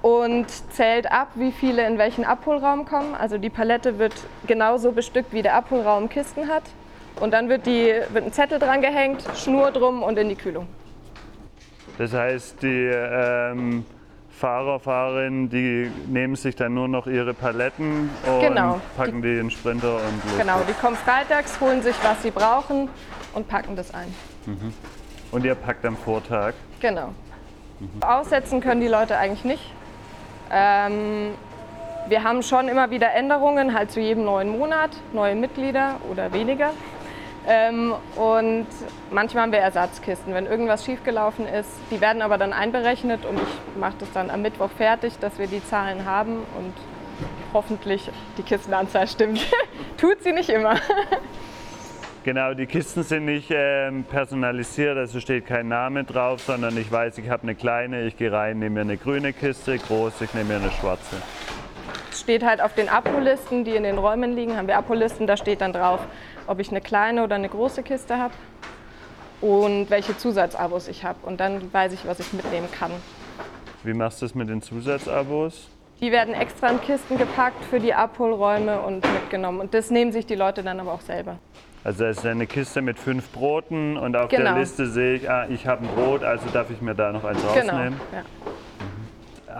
[0.01, 3.15] und zählt ab, wie viele in welchen Abholraum kommen.
[3.15, 4.13] Also die Palette wird
[4.47, 6.63] genauso bestückt, wie der Abholraum Kisten hat.
[7.19, 10.67] Und dann wird, die, wird ein Zettel dran gehängt, Schnur drum und in die Kühlung.
[11.97, 13.85] Das heißt, die ähm,
[14.29, 18.79] Fahrer, Fahrerinnen, die nehmen sich dann nur noch ihre Paletten und Genau.
[18.95, 20.37] packen die in den Sprinter und los.
[20.39, 22.87] Genau, die kommen freitags, holen sich, was sie brauchen
[23.33, 24.13] und packen das ein.
[25.31, 26.53] Und ihr packt am Vortag.
[26.79, 27.13] Genau.
[28.01, 29.63] Aussetzen können die Leute eigentlich nicht.
[30.51, 31.33] Ähm,
[32.07, 36.71] wir haben schon immer wieder Änderungen, halt zu jedem neuen Monat, neue Mitglieder oder weniger.
[37.47, 38.67] Ähm, und
[39.11, 41.69] manchmal haben wir Ersatzkisten, wenn irgendwas schiefgelaufen ist.
[41.89, 45.47] Die werden aber dann einberechnet und ich mache das dann am Mittwoch fertig, dass wir
[45.47, 46.73] die Zahlen haben und
[47.53, 49.39] hoffentlich die Kistenanzahl stimmt.
[49.97, 50.75] Tut sie nicht immer.
[52.25, 57.17] Genau, die Kisten sind nicht ähm, personalisiert, also steht kein Name drauf, sondern ich weiß,
[57.17, 60.49] ich habe eine kleine, ich gehe rein, nehme mir eine grüne Kiste, groß, ich nehme
[60.49, 61.15] mir eine schwarze.
[62.13, 65.61] steht halt auf den Abrolisten, die in den Räumen liegen, haben wir Abrolisten, da steht
[65.61, 66.01] dann drauf,
[66.45, 68.33] ob ich eine kleine oder eine große Kiste habe
[69.39, 71.19] und welche Zusatzabos ich habe.
[71.23, 72.91] Und dann weiß ich, was ich mitnehmen kann.
[73.83, 75.69] Wie machst du das mit den Zusatzabos?
[76.01, 79.61] Die werden extra in Kisten gepackt für die Abholräume und mitgenommen.
[79.61, 81.39] Und das nehmen sich die Leute dann aber auch selber.
[81.83, 84.43] Also es ist eine Kiste mit fünf Broten und auf Genau.
[84.51, 87.23] der Liste sehe ich, ah, ich habe ein Brot, also darf ich mir da noch
[87.23, 87.53] eins Genau.
[87.73, 87.99] rausnehmen.
[88.11, 88.23] Ja.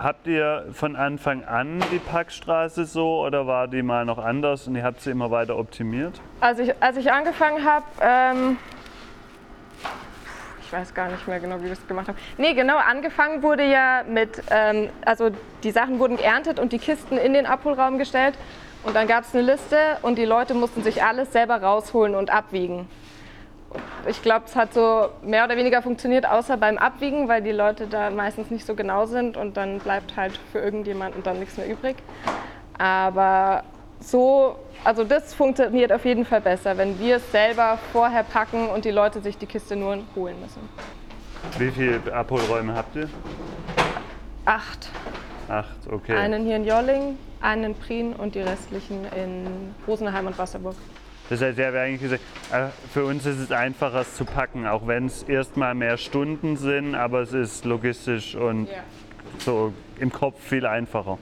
[0.02, 4.76] Habt ihr von Anfang an die Packstraße so oder war die mal noch anders und
[4.76, 6.20] ihr habt sie immer weiter optimiert?
[6.40, 8.56] Als ich, als ich angefangen habe, ähm,
[10.62, 12.16] ich weiß gar nicht mehr genau, wie wir das gemacht haben.
[12.38, 15.30] Nee, genau, angefangen wurde ja mit, ähm, also
[15.64, 18.34] die Sachen wurden geerntet und die Kisten in den Abholraum gestellt.
[18.82, 22.30] Und dann gab es eine Liste und die Leute mussten sich alles selber rausholen und
[22.30, 22.88] abwiegen.
[24.08, 27.86] Ich glaube, es hat so mehr oder weniger funktioniert, außer beim Abwiegen, weil die Leute
[27.86, 31.68] da meistens nicht so genau sind und dann bleibt halt für irgendjemanden dann nichts mehr
[31.68, 31.96] übrig.
[32.78, 33.62] Aber
[34.00, 38.84] so, also das funktioniert auf jeden Fall besser, wenn wir es selber vorher packen und
[38.86, 40.68] die Leute sich die Kiste nur holen müssen.
[41.58, 43.08] Wie viele Abholräume habt ihr?
[44.46, 44.88] Acht.
[45.48, 46.16] Acht, okay.
[46.16, 50.76] Einen hier in Jolling, einen in Prien und die restlichen in Rosenheim und Wasserburg.
[51.28, 52.22] Das heißt, ich habe eigentlich gesagt,
[52.52, 56.56] äh, für uns ist es einfacher es zu packen, auch wenn es erstmal mehr Stunden
[56.56, 58.68] sind, aber es ist logistisch und
[59.38, 61.18] so im Kopf viel einfacher.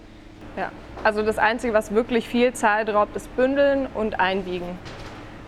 [0.56, 0.72] Ja.
[1.04, 4.78] Also das Einzige, was wirklich viel Zeit raubt, ist Bündeln und Einwiegen.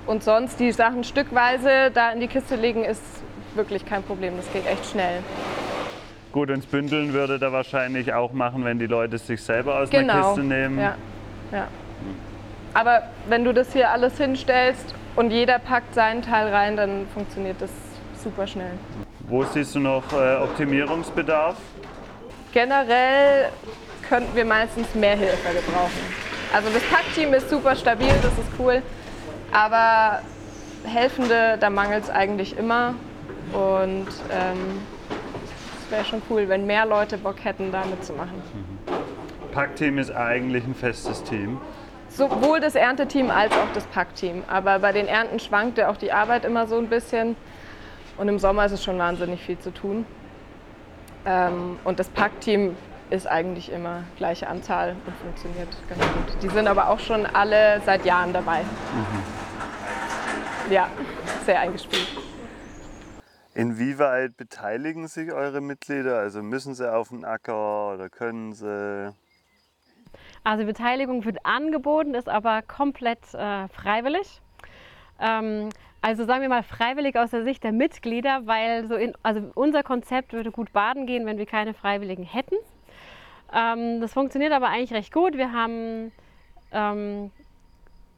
[0.06, 3.02] Und sonst die Sachen stückweise da in die Kiste legen, ist
[3.54, 4.36] wirklich kein Problem.
[4.36, 5.22] Das geht echt schnell.
[6.32, 9.92] Gut, und Bündeln würde da wahrscheinlich auch machen, wenn die Leute es sich selber aus
[9.92, 10.28] einer Genau.
[10.28, 10.78] Kiste nehmen.
[10.78, 10.94] Ja.
[11.50, 11.68] ja.
[12.72, 17.56] Aber wenn du das hier alles hinstellst und jeder packt seinen Teil rein, dann funktioniert
[17.60, 17.70] das
[18.22, 18.72] super schnell.
[19.28, 21.56] Wo siehst du noch äh, Optimierungsbedarf?
[22.52, 23.48] Generell
[24.08, 25.90] könnten wir meistens mehr Hilfe gebrauchen.
[26.54, 28.82] Also das Packteam ist super stabil, das ist cool.
[29.52, 30.20] Aber
[30.84, 32.94] Helfende, da mangelt es eigentlich immer.
[33.52, 34.80] Und ähm,
[35.90, 38.42] wäre schon cool, wenn mehr Leute Bock hätten, da mitzumachen.
[39.52, 41.60] Packteam ist eigentlich ein festes Team.
[42.08, 44.42] Sowohl das Ernteteam als auch das Packteam.
[44.48, 47.36] Aber bei den Ernten schwankt ja auch die Arbeit immer so ein bisschen.
[48.16, 50.04] Und im Sommer ist es schon wahnsinnig viel zu tun.
[51.24, 52.76] Ähm, und das Packteam
[53.10, 56.42] ist eigentlich immer gleiche Anzahl und funktioniert ganz gut.
[56.42, 58.62] Die sind aber auch schon alle seit Jahren dabei.
[58.62, 60.72] Mhm.
[60.72, 60.88] Ja,
[61.44, 62.06] sehr eingespielt.
[63.54, 66.18] Inwieweit beteiligen sich eure Mitglieder?
[66.18, 69.12] Also müssen sie auf den Acker oder können sie?
[70.44, 74.40] Also Beteiligung wird angeboten, ist aber komplett äh, freiwillig.
[75.20, 75.68] Ähm,
[76.00, 79.82] also sagen wir mal freiwillig aus der Sicht der Mitglieder, weil so in, also unser
[79.82, 82.56] Konzept würde gut baden gehen, wenn wir keine Freiwilligen hätten.
[83.52, 85.36] Ähm, das funktioniert aber eigentlich recht gut.
[85.36, 86.12] Wir haben
[86.72, 87.30] ähm,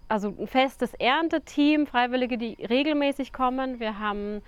[0.08, 3.80] also ein festes Ernteteam, Freiwillige, die regelmäßig kommen.
[3.80, 4.42] Wir haben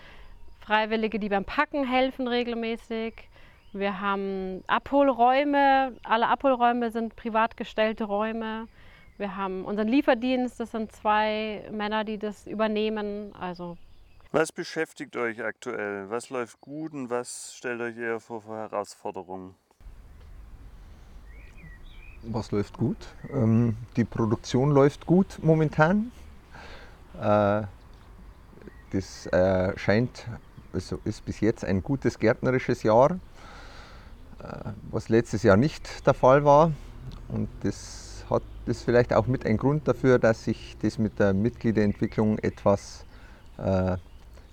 [0.64, 3.28] Freiwillige, die beim Packen helfen regelmäßig.
[3.72, 5.96] Wir haben Abholräume.
[6.04, 8.66] Alle Abholräume sind privat gestellte Räume.
[9.18, 13.34] Wir haben unseren Lieferdienst, das sind zwei Männer, die das übernehmen.
[13.34, 13.76] Also
[14.32, 16.10] was beschäftigt euch aktuell?
[16.10, 19.54] Was läuft gut und was stellt euch eher vor Herausforderungen?
[22.26, 22.96] was läuft gut?
[23.32, 26.10] Ähm, die Produktion läuft gut momentan.
[27.20, 27.62] Äh,
[28.92, 30.26] das äh, scheint,
[30.74, 33.12] also ist bis jetzt ein gutes gärtnerisches Jahr,
[34.42, 36.72] äh, was letztes Jahr nicht der Fall war.
[37.28, 41.32] Und das hat das vielleicht auch mit ein Grund dafür, dass sich das mit der
[41.32, 43.04] Mitgliederentwicklung etwas,
[43.58, 43.96] äh,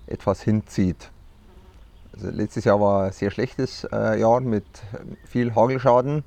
[0.07, 1.11] etwas hinzieht.
[2.13, 4.65] Also letztes Jahr war ein sehr schlechtes äh, Jahr mit
[5.25, 6.23] viel Hagelschaden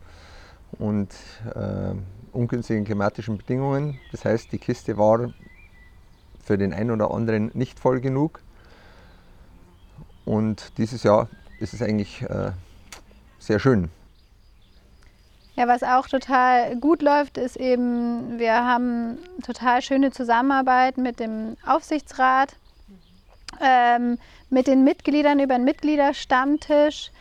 [0.79, 1.11] und
[1.55, 1.95] äh,
[2.33, 4.01] ungünstigen klimatischen Bedingungen.
[4.11, 5.33] Das heißt, die Kiste war
[6.43, 8.41] für den einen oder anderen nicht voll genug.
[10.25, 11.29] Und dieses Jahr
[11.61, 12.53] ist es eigentlich äh,
[13.39, 13.91] sehr schön.
[15.57, 21.57] Ja, was auch total gut läuft, ist eben, wir haben total schöne Zusammenarbeit mit dem
[21.65, 22.57] Aufsichtsrat,
[23.61, 24.19] ähm,
[24.51, 27.13] mit den Mitgliedern über den Mitgliederstammtisch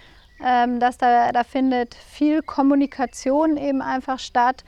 [0.44, 4.63] ähm, dass da, da findet viel Kommunikation eben einfach statt.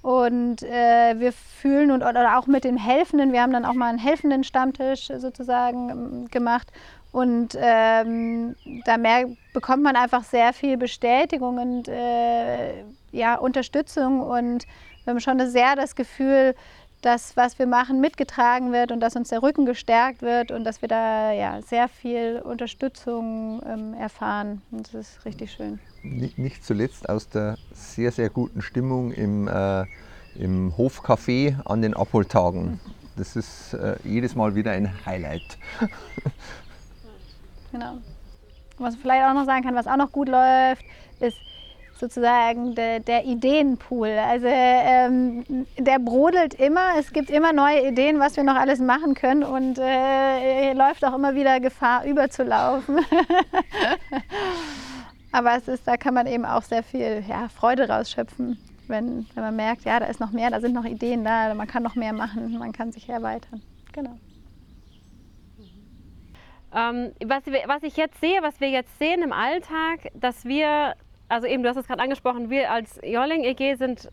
[0.00, 3.88] Und äh, wir fühlen und oder auch mit den Helfenden, wir haben dann auch mal
[3.88, 6.68] einen helfenden Stammtisch sozusagen ähm, gemacht.
[7.10, 14.20] Und ähm, da mehr, bekommt man einfach sehr viel Bestätigung und äh, ja, Unterstützung.
[14.20, 14.66] Und
[15.04, 16.54] wir haben schon sehr das Gefühl,
[17.02, 20.82] dass was wir machen mitgetragen wird und dass uns der Rücken gestärkt wird und dass
[20.82, 24.62] wir da ja, sehr viel Unterstützung ähm, erfahren.
[24.70, 25.78] Und das ist richtig schön.
[26.02, 29.84] Nicht, nicht, zuletzt aus der sehr, sehr guten Stimmung im, äh,
[30.34, 32.80] im Hofcafé an den Abholtagen.
[33.16, 35.58] Das ist äh, jedes Mal wieder ein Highlight.
[37.72, 37.98] genau.
[38.78, 40.84] Was ich vielleicht auch noch sagen kann, was auch noch gut läuft,
[41.20, 41.36] ist,
[41.98, 44.08] sozusagen de, der Ideenpool.
[44.08, 45.44] Also ähm,
[45.76, 46.96] der brodelt immer.
[46.98, 51.14] Es gibt immer neue Ideen, was wir noch alles machen können und äh, läuft auch
[51.14, 53.00] immer wieder Gefahr, überzulaufen.
[55.32, 59.44] Aber es ist, da kann man eben auch sehr viel ja, Freude rausschöpfen, wenn, wenn
[59.44, 61.96] man merkt, ja, da ist noch mehr, da sind noch Ideen da, man kann noch
[61.96, 63.60] mehr machen, man kann sich erweitern.
[63.92, 64.16] Genau.
[66.74, 70.94] Ähm, was, was ich jetzt sehe, was wir jetzt sehen im Alltag, dass wir
[71.28, 74.10] also eben, du hast es gerade angesprochen, wir als Jolling EG sind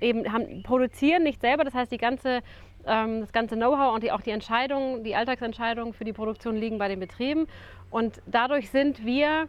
[0.00, 2.40] äh, eben, haben, produzieren nicht selber, das heißt, die ganze,
[2.86, 6.78] ähm, das ganze Know-how und die, auch die Entscheidungen, die Alltagsentscheidungen für die Produktion liegen
[6.78, 7.46] bei den Betrieben.
[7.90, 9.46] Und dadurch sind wir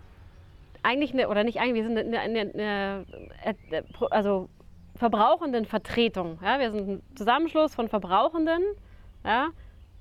[0.84, 3.06] eigentlich eine, oder nicht eigentlich, wir sind eine, eine, eine, eine
[3.72, 4.50] äh, also
[4.96, 6.40] verbrauchenden Vertretung.
[6.44, 6.60] Ja?
[6.60, 8.62] Wir sind ein Zusammenschluss von Verbrauchenden,
[9.24, 9.48] ja?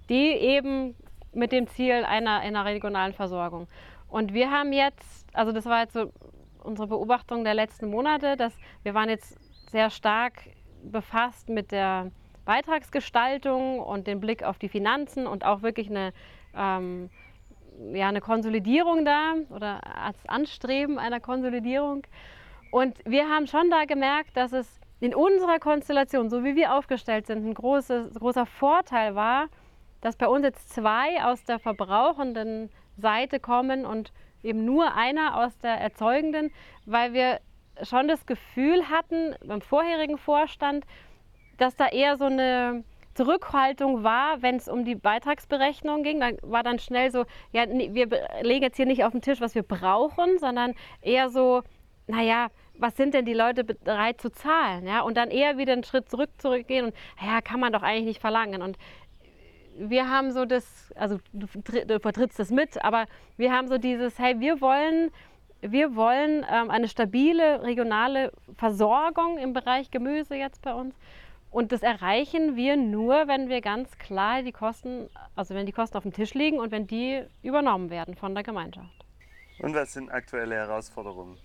[0.08, 0.94] die eben
[1.34, 3.68] mit dem Ziel einer, einer regionalen Versorgung.
[4.08, 6.12] Und wir haben jetzt, also das war jetzt so
[6.62, 9.38] unsere Beobachtung der letzten Monate, dass wir waren jetzt
[9.70, 10.34] sehr stark
[10.82, 12.10] befasst mit der
[12.44, 16.12] Beitragsgestaltung und den Blick auf die Finanzen und auch wirklich eine,
[16.54, 17.10] ähm,
[17.92, 22.06] ja, eine Konsolidierung da oder als Anstreben einer Konsolidierung.
[22.70, 27.26] Und wir haben schon da gemerkt, dass es in unserer Konstellation, so wie wir aufgestellt
[27.26, 29.48] sind, ein großes, großer Vorteil war,
[30.04, 34.12] dass bei uns jetzt zwei aus der verbrauchenden Seite kommen und
[34.42, 36.50] eben nur einer aus der erzeugenden,
[36.84, 37.40] weil wir
[37.82, 40.84] schon das Gefühl hatten beim vorherigen Vorstand,
[41.56, 46.20] dass da eher so eine Zurückhaltung war, wenn es um die Beitragsberechnung ging.
[46.20, 48.08] Dann war dann schnell so, ja, wir
[48.42, 51.62] legen jetzt hier nicht auf den Tisch, was wir brauchen, sondern eher so,
[52.06, 54.86] naja, was sind denn die Leute bereit zu zahlen?
[54.86, 55.00] Ja?
[55.00, 58.20] Und dann eher wieder einen Schritt zurück zurückgehen und, ja, kann man doch eigentlich nicht
[58.20, 58.62] verlangen.
[58.62, 58.76] Und
[59.76, 61.46] wir haben so das, also du,
[61.86, 63.06] du vertrittst das mit, aber
[63.36, 65.10] wir haben so dieses, hey, wir wollen
[65.66, 70.94] Wir wollen ähm, eine stabile regionale Versorgung im Bereich Gemüse jetzt bei uns.
[71.50, 75.96] Und das erreichen wir nur, wenn wir ganz klar die Kosten, also wenn die Kosten
[75.96, 79.06] auf dem Tisch liegen und wenn die übernommen werden von der Gemeinschaft.
[79.60, 81.38] Und was sind aktuelle Herausforderungen?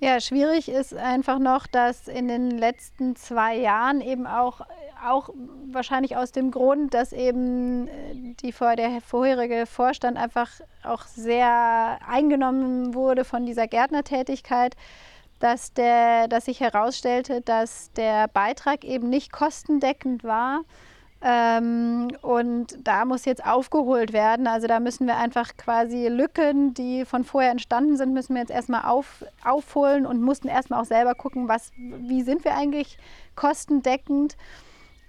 [0.00, 4.60] Ja, schwierig ist einfach noch, dass in den letzten zwei Jahren eben auch,
[5.04, 5.30] auch
[5.72, 10.50] wahrscheinlich aus dem Grund, dass eben äh, die, der vorherige Vorstand einfach
[10.84, 14.76] auch sehr eingenommen wurde von dieser Gärtnertätigkeit,
[15.40, 20.60] dass, der, dass sich herausstellte, dass der Beitrag eben nicht kostendeckend war
[21.20, 24.46] ähm, und da muss jetzt aufgeholt werden.
[24.46, 28.52] Also da müssen wir einfach quasi Lücken, die von vorher entstanden sind, müssen wir jetzt
[28.52, 32.98] erstmal auf, aufholen und mussten erstmal auch selber gucken, was, wie sind wir eigentlich
[33.34, 34.36] kostendeckend.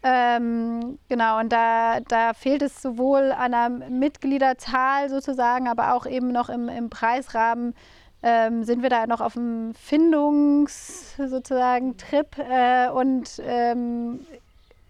[0.01, 6.31] Ähm, genau, und da, da fehlt es sowohl an der Mitgliederzahl sozusagen, aber auch eben
[6.31, 7.75] noch im, im Preisrahmen
[8.23, 14.21] ähm, sind wir da noch auf dem Findungs sozusagen Trip äh, und ähm,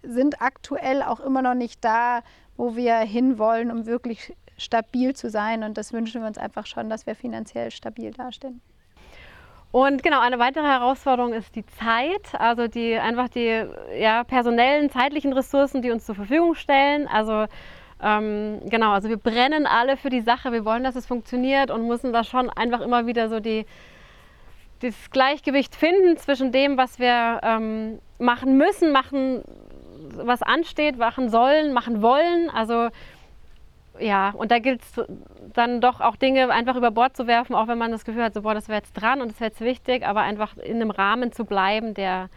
[0.02, 2.20] sind aktuell auch immer noch nicht da,
[2.56, 5.62] wo wir hinwollen, um wirklich stabil zu sein.
[5.62, 8.60] Und das wünschen wir uns einfach schon, dass wir finanziell stabil dastehen.
[9.72, 13.64] Und genau, eine weitere Herausforderung ist die Zeit, also die einfach die
[13.96, 17.06] ja, personellen, zeitlichen Ressourcen, die uns zur Verfügung stellen.
[17.06, 17.46] Also
[18.02, 21.86] ähm, genau, also wir brennen alle für die Sache, wir wollen, dass es funktioniert und
[21.86, 23.64] müssen da schon einfach immer wieder so die,
[24.80, 29.44] das Gleichgewicht finden zwischen dem, was wir ähm, machen müssen, machen
[30.24, 32.50] was ansteht, machen sollen, machen wollen.
[32.50, 32.88] Also
[33.98, 35.00] ja, und da gilt es
[35.52, 38.34] dann doch auch Dinge einfach über Bord zu werfen, auch wenn man das Gefühl hat,
[38.34, 40.90] so, boah, das wäre jetzt dran und das wäre jetzt wichtig, aber einfach in einem
[40.90, 42.28] Rahmen zu bleiben, der,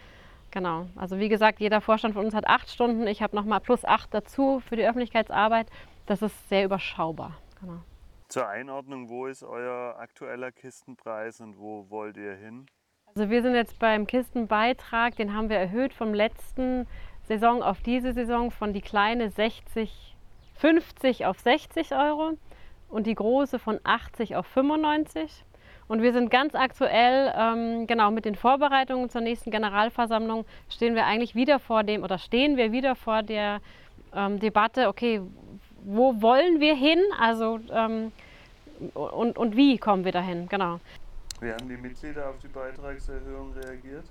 [0.51, 0.87] genau.
[0.95, 4.13] Also wie gesagt, jeder Vorstand von uns hat acht Stunden, ich habe nochmal plus acht
[4.13, 5.67] dazu für die Öffentlichkeitsarbeit.
[6.05, 7.37] Das ist sehr überschaubar.
[7.61, 7.79] Genau.
[8.27, 12.65] Zur Einordnung, wo ist euer aktueller Kistenpreis und wo wollt ihr hin?
[13.15, 16.87] Also wir sind jetzt beim Kistenbeitrag, den haben wir erhöht vom letzten
[17.27, 20.15] Saison auf diese Saison von die kleine 60,
[20.55, 22.37] 50 auf 60 Euro
[22.89, 25.45] und die große von 80 auf 95.
[25.87, 31.05] Und wir sind ganz aktuell, ähm, genau mit den Vorbereitungen zur nächsten Generalversammlung, stehen wir
[31.05, 33.59] eigentlich wieder vor dem, oder stehen wir wieder vor der
[34.15, 35.21] ähm, Debatte, okay,
[35.83, 36.99] wo wollen wir hin?
[37.19, 38.11] Also ähm,
[38.93, 40.47] und, und wie kommen wir dahin?
[40.47, 40.79] Genau.
[41.39, 44.05] Wie haben die Mitglieder auf die Beitragserhöhung reagiert?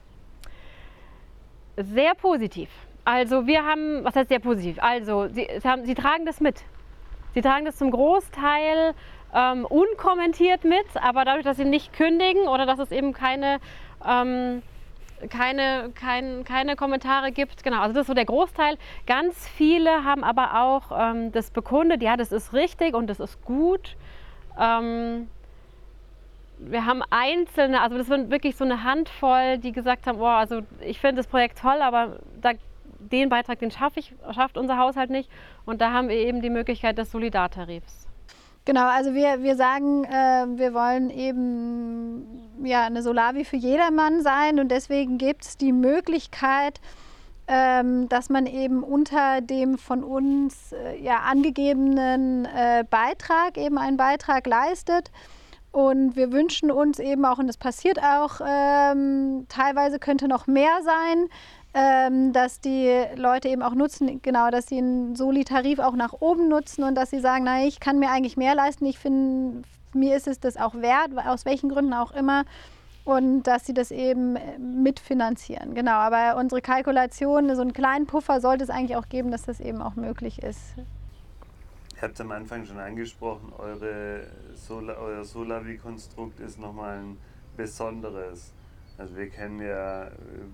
[1.76, 2.68] Sehr positiv.
[3.04, 4.78] Also wir haben, was heißt sehr positiv?
[4.80, 6.62] Also sie, sie, haben, sie tragen das mit.
[7.34, 8.94] Sie tragen das zum Großteil
[9.34, 13.58] ähm, unkommentiert mit, aber dadurch, dass sie nicht kündigen oder dass es eben keine,
[14.06, 14.62] ähm,
[15.30, 17.64] keine, kein, keine Kommentare gibt.
[17.64, 18.76] Genau, also das ist so der Großteil.
[19.06, 23.42] Ganz viele haben aber auch ähm, das bekundet, ja, das ist richtig und das ist
[23.44, 23.96] gut.
[24.60, 25.28] Ähm,
[26.58, 30.60] wir haben einzelne, also das sind wirklich so eine Handvoll, die gesagt haben, oh, also
[30.80, 32.52] ich finde das Projekt toll, aber da
[33.10, 35.30] den Beitrag, den schaffe ich, schafft unser Haushalt nicht.
[35.64, 38.06] Und da haben wir eben die Möglichkeit des Solidartarifs.
[38.64, 44.60] Genau, also wir, wir sagen, äh, wir wollen eben ja, eine Solavi für jedermann sein
[44.60, 46.80] und deswegen gibt es die Möglichkeit,
[47.48, 53.96] ähm, dass man eben unter dem von uns äh, ja, angegebenen äh, Beitrag eben einen
[53.96, 55.10] Beitrag leistet.
[55.72, 60.82] Und wir wünschen uns eben auch, und das passiert auch, ähm, teilweise könnte noch mehr
[60.82, 61.28] sein,
[61.74, 66.48] ähm, dass die Leute eben auch nutzen, genau, dass sie einen Soli-Tarif auch nach oben
[66.48, 69.62] nutzen und dass sie sagen, na, ich kann mir eigentlich mehr leisten, ich finde,
[69.94, 72.44] mir ist es das auch wert, aus welchen Gründen auch immer.
[73.04, 75.74] Und dass sie das eben mitfinanzieren.
[75.74, 79.58] Genau, aber unsere Kalkulation, so einen kleinen Puffer sollte es eigentlich auch geben, dass das
[79.58, 80.60] eben auch möglich ist.
[81.96, 84.20] Ihr habt am Anfang schon angesprochen, eure
[84.54, 87.18] Sola, euer Solavi-Konstrukt ist nochmal ein
[87.56, 88.52] besonderes.
[88.98, 90.10] Also wir kennen ja äh,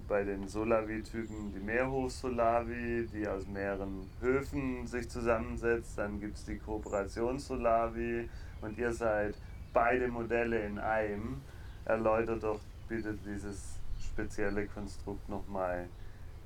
[0.09, 5.99] bei den Solavi-Typen die Mehrhof-Solavi, die aus mehreren Höfen sich zusammensetzt.
[5.99, 8.29] Dann gibt es die Kooperations-Solavi
[8.63, 9.35] und ihr seid
[9.73, 11.41] beide Modelle in einem.
[11.85, 15.87] Erläutert doch bitte dieses spezielle Konstrukt nochmal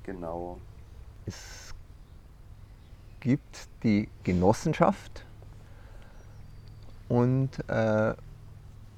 [0.03, 0.57] genauer.
[1.25, 1.73] Es
[3.19, 5.25] gibt die Genossenschaft
[7.07, 8.13] und äh,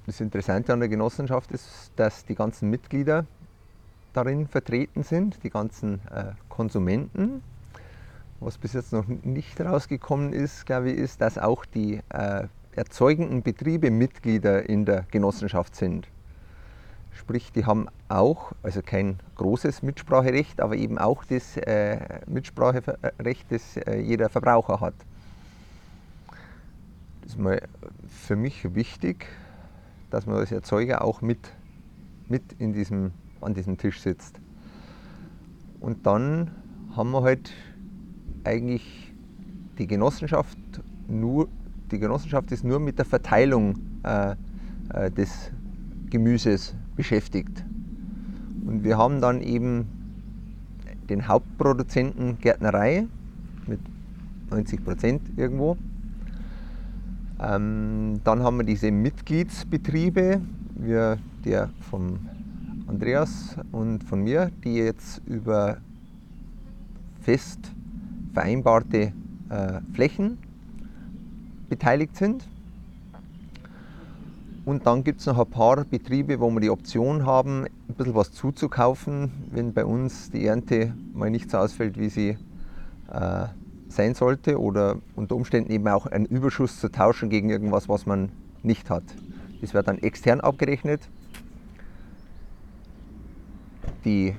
[0.06, 3.26] das Interessante an der Genossenschaft ist, dass die ganzen Mitglieder
[4.14, 7.42] darin vertreten sind, die ganzen äh, Konsumenten.
[8.40, 13.42] Was bis jetzt noch nicht rausgekommen ist, glaube ich, ist, dass auch die äh, erzeugenden
[13.42, 16.08] Betriebe Mitglieder in der Genossenschaft sind.
[17.14, 23.78] Sprich, die haben auch, also kein großes Mitspracherecht, aber eben auch das äh, Mitspracherecht, das
[23.78, 24.96] äh, jeder Verbraucher hat.
[27.22, 27.62] Das ist mal
[28.08, 29.28] für mich wichtig,
[30.16, 31.52] dass man als Erzeuger auch mit,
[32.30, 33.12] mit in diesem,
[33.42, 34.40] an diesem Tisch sitzt.
[35.82, 36.52] Und dann
[36.96, 37.52] haben wir halt
[38.46, 39.14] eigentlich
[39.78, 40.58] die Genossenschaft
[41.10, 41.50] nur,
[41.92, 44.36] die Genossenschaft ist nur mit der Verteilung äh,
[44.94, 45.52] äh, des
[46.10, 47.66] Gemüses beschäftigt.
[48.66, 49.86] Und wir haben dann eben
[51.10, 53.06] den Hauptproduzenten Gärtnerei
[53.68, 53.82] mit
[54.50, 55.76] 90 Prozent irgendwo.
[57.42, 60.42] Ähm, dann haben wir diese Mitgliedsbetriebe,
[60.76, 62.20] wir, der von
[62.88, 65.78] Andreas und von mir, die jetzt über
[67.22, 67.60] fest
[68.34, 69.12] vereinbarte
[69.50, 70.38] äh, Flächen
[71.70, 72.48] beteiligt sind.
[74.66, 78.16] Und dann gibt es noch ein paar Betriebe, wo wir die Option haben, ein bisschen
[78.16, 82.38] was zuzukaufen, wenn bei uns die Ernte mal nicht so ausfällt, wie sie
[83.12, 83.48] äh,
[83.96, 88.32] sein sollte oder unter Umständen eben auch einen Überschuss zu tauschen gegen irgendwas, was man
[88.64, 89.04] nicht hat.
[89.62, 91.02] Das wird dann extern abgerechnet.
[94.04, 94.36] Die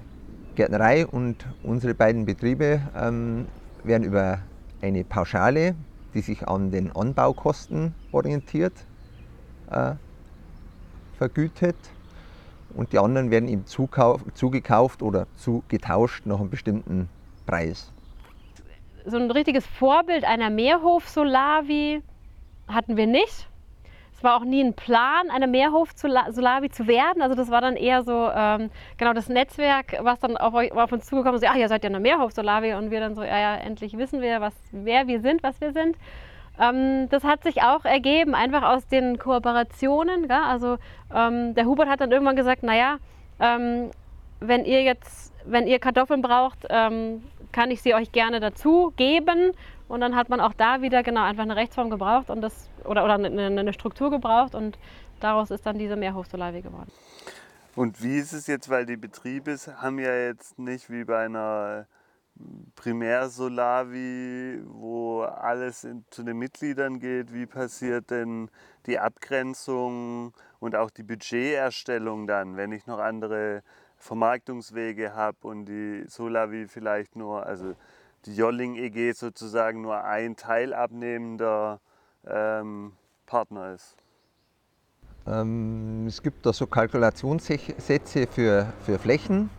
[0.55, 3.47] Gärtnerei und unsere beiden Betriebe ähm,
[3.83, 4.39] werden über
[4.81, 5.75] eine Pauschale,
[6.15, 8.73] die sich an den Anbaukosten orientiert,
[9.71, 9.95] äh,
[11.19, 11.77] vergütet
[12.75, 17.09] und die anderen werden ihm zugekauft oder zugetauscht nach einem bestimmten
[17.47, 17.93] Preis.
[19.09, 22.03] So ein richtiges Vorbild einer Meerhof-Solavi
[22.67, 23.49] hatten wir nicht.
[24.13, 27.23] Es war auch nie ein Plan, eine Meerhof-Solavi zu werden.
[27.23, 31.07] Also das war dann eher so ähm, genau das Netzwerk, was dann auf, auf uns
[31.07, 31.49] zugekommen ist.
[31.49, 32.75] Ach, ihr seid ja eine Meerhof-Solavi.
[32.75, 35.73] Und wir dann so, ja, ja, endlich wissen wir, was, wer wir sind, was wir
[35.73, 35.97] sind.
[36.59, 40.27] Ähm, das hat sich auch ergeben, einfach aus den Kooperationen.
[40.27, 40.43] Gell?
[40.43, 40.79] Also
[41.15, 42.97] ähm, der Hubert hat dann irgendwann gesagt, naja,
[43.39, 43.93] ähm,
[44.41, 47.23] wenn ihr jetzt, wenn ihr Kartoffeln braucht, ähm,
[47.57, 49.53] kann ich sie euch gerne dazu geben.
[49.89, 53.03] Und dann hat man auch da wieder genau einfach eine Rechtsform gebraucht und das, oder,
[53.05, 54.79] oder eine, eine Struktur gebraucht und
[55.21, 56.91] daraus ist dann diese Mehrhofsolarie geworden.
[57.75, 61.87] Und wie ist es jetzt, weil die Betriebe haben ja jetzt nicht wie bei einer
[62.75, 67.33] Primär-Solavi, wo alles in, zu den Mitgliedern geht.
[67.33, 68.51] Wie passiert denn
[68.85, 73.63] die Abgrenzung und auch die Budgeterstellung dann, wenn ich noch andere
[73.97, 77.75] Vermarktungswege habe und die Solavi vielleicht nur, also
[78.25, 81.81] die Jolling EG sozusagen nur ein teilabnehmender
[82.27, 82.93] ähm,
[83.27, 83.97] Partner ist?
[85.27, 89.51] Ähm, es gibt da so Kalkulationssätze für, für Flächen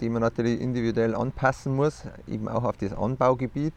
[0.00, 3.74] die man natürlich individuell anpassen muss, eben auch auf das Anbaugebiet.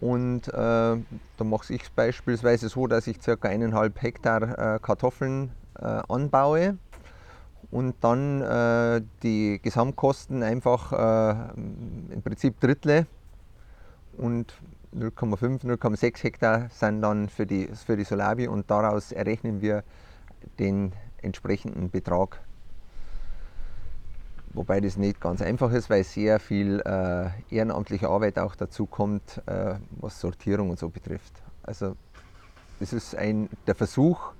[0.00, 3.36] Und äh, da mache ich es beispielsweise so, dass ich ca.
[3.42, 6.78] eineinhalb Hektar äh, Kartoffeln äh, anbaue
[7.74, 13.08] und dann äh, die Gesamtkosten einfach äh, im Prinzip drittle
[14.16, 14.54] und
[14.96, 19.82] 0,5, 0,6 Hektar sind dann für die, für die Solavi und daraus errechnen wir
[20.60, 22.38] den entsprechenden Betrag
[24.52, 29.42] Wobei das nicht ganz einfach ist, weil sehr viel äh, ehrenamtliche Arbeit auch dazu kommt,
[29.46, 31.32] äh, was Sortierung und so betrifft.
[31.64, 31.96] Also
[32.78, 34.30] es ist ein, der Versuch,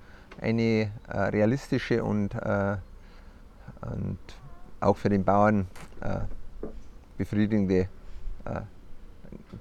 [0.40, 2.76] eine äh, realistische und, äh,
[3.82, 4.18] und,
[4.80, 5.66] auch für den Bauern
[6.00, 6.20] äh,
[7.16, 7.88] befriedigende,
[8.44, 8.60] äh,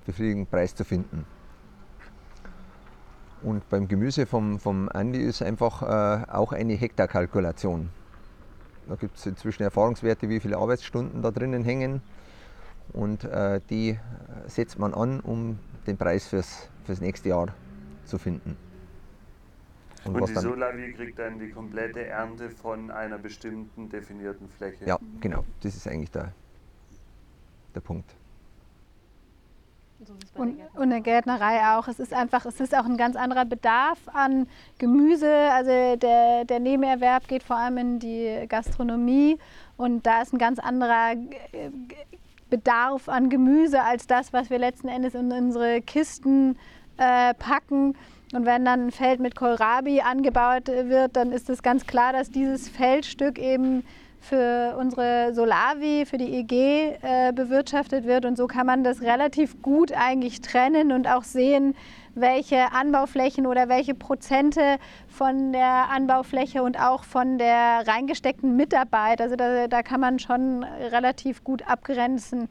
[0.06, 1.26] befriedigenden Preis zu finden.
[3.42, 5.82] Und beim Gemüse vom, vom Andi ist einfach
[6.30, 7.90] auch eine Hektarkalkulation.
[8.88, 12.02] Da gibt es inzwischen Erfahrungswerte, wie viele Arbeitsstunden da drinnen hängen.
[12.92, 14.00] Und äh, die
[14.48, 17.48] setzt man an, um den Preis fürs, fürs nächste Jahr
[18.06, 18.58] zu finden.
[20.06, 24.86] Und, Und die Solavi kriegt dann die komplette Ernte von einer bestimmten definierten Fläche?
[24.86, 25.46] Ja, genau.
[25.62, 26.34] Das ist eigentlich der,
[27.74, 28.14] der Punkt.
[30.36, 31.88] Und, und eine Gärtnerei auch.
[31.88, 34.48] Es ist einfach, es ist auch ein ganz anderer Bedarf an
[34.78, 35.32] Gemüse.
[35.52, 39.38] Also der, der Nebenerwerb geht vor allem in die Gastronomie
[39.78, 41.70] und da ist ein ganz anderer äh,
[42.50, 46.58] Bedarf an Gemüse als das, was wir letzten Endes in unsere Kisten
[46.98, 47.96] äh, packen.
[48.34, 52.32] Und wenn dann ein Feld mit Kohlrabi angebaut wird, dann ist es ganz klar, dass
[52.32, 53.84] dieses Feldstück eben
[54.20, 58.26] für unsere Solavi, für die EG äh, bewirtschaftet wird.
[58.26, 61.76] Und so kann man das relativ gut eigentlich trennen und auch sehen,
[62.16, 64.78] welche Anbauflächen oder welche Prozente
[65.08, 70.64] von der Anbaufläche und auch von der reingesteckten Mitarbeit, also da, da kann man schon
[70.64, 72.50] relativ gut abgrenzen,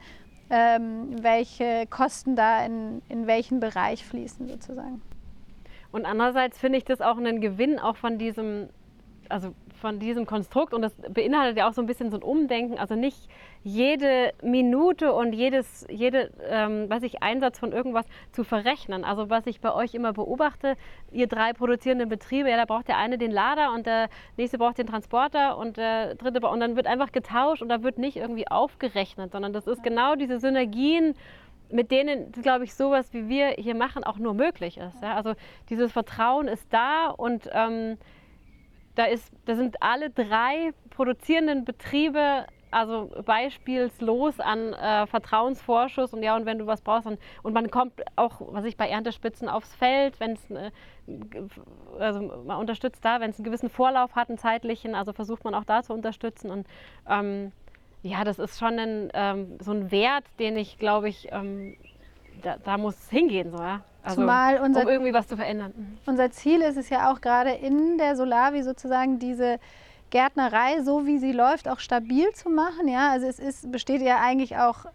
[0.50, 5.00] ähm, welche Kosten da in, in welchen Bereich fließen sozusagen.
[5.92, 8.68] Und andererseits finde ich das auch einen Gewinn auch von diesem,
[9.28, 10.72] also von diesem Konstrukt.
[10.72, 13.28] Und das beinhaltet ja auch so ein bisschen so ein Umdenken, also nicht
[13.62, 19.04] jede Minute und jedes, jede, ähm, was ich Einsatz von irgendwas zu verrechnen.
[19.04, 20.76] Also was ich bei euch immer beobachte,
[21.10, 24.78] ihr drei produzierenden Betriebe, ja, da braucht der eine den Lader und der nächste braucht
[24.78, 28.48] den Transporter und der dritte und dann wird einfach getauscht und da wird nicht irgendwie
[28.48, 31.14] aufgerechnet, sondern das ist genau diese Synergien
[31.72, 35.02] mit denen, glaube ich, sowas wie wir hier machen, auch nur möglich ist.
[35.02, 35.14] Ja?
[35.14, 35.34] Also
[35.70, 37.98] dieses Vertrauen ist da und ähm,
[38.94, 46.34] da, ist, da sind alle drei produzierenden Betriebe also beispielslos an äh, Vertrauensvorschuss und ja,
[46.34, 49.74] und wenn du was brauchst und, und man kommt auch, was ich bei Erntespitzen aufs
[49.74, 50.70] Feld, wenn es äh,
[51.98, 55.54] also man unterstützt da, wenn es einen gewissen Vorlauf hat, einen zeitlichen, also versucht man
[55.54, 56.66] auch da zu unterstützen und
[57.08, 57.52] ähm,
[58.02, 61.76] ja, das ist schon ein, ähm, so ein Wert, den ich glaube ich, ähm,
[62.42, 63.82] da, da, muss es hingehen, so, ja.
[64.02, 65.72] Also, Zumal unser, um irgendwie was zu verändern.
[65.76, 65.98] Mhm.
[66.06, 69.60] Unser Ziel ist es ja auch gerade in der Solavi sozusagen diese
[70.10, 72.88] Gärtnerei, so wie sie läuft, auch stabil zu machen.
[72.88, 73.10] Ja?
[73.12, 74.86] Also es ist, besteht ja eigentlich auch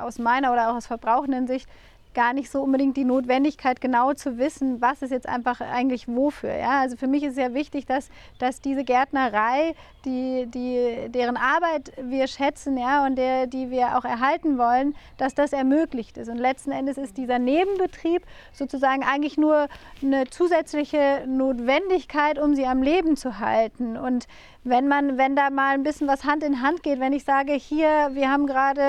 [0.00, 1.68] aus meiner oder auch aus verbrauchenden Sicht
[2.14, 6.54] gar nicht so unbedingt die Notwendigkeit, genau zu wissen, was ist jetzt einfach eigentlich wofür.
[6.54, 6.80] Ja?
[6.80, 12.26] Also für mich ist ja wichtig, dass, dass diese Gärtnerei, die, die, deren Arbeit wir
[12.26, 16.28] schätzen ja, und der, die wir auch erhalten wollen, dass das ermöglicht ist.
[16.28, 19.68] Und letzten Endes ist dieser Nebenbetrieb sozusagen eigentlich nur
[20.02, 23.96] eine zusätzliche Notwendigkeit, um sie am Leben zu halten.
[23.96, 24.26] Und
[24.64, 27.52] wenn man, wenn da mal ein bisschen was Hand in Hand geht, wenn ich sage,
[27.52, 28.82] hier, wir haben gerade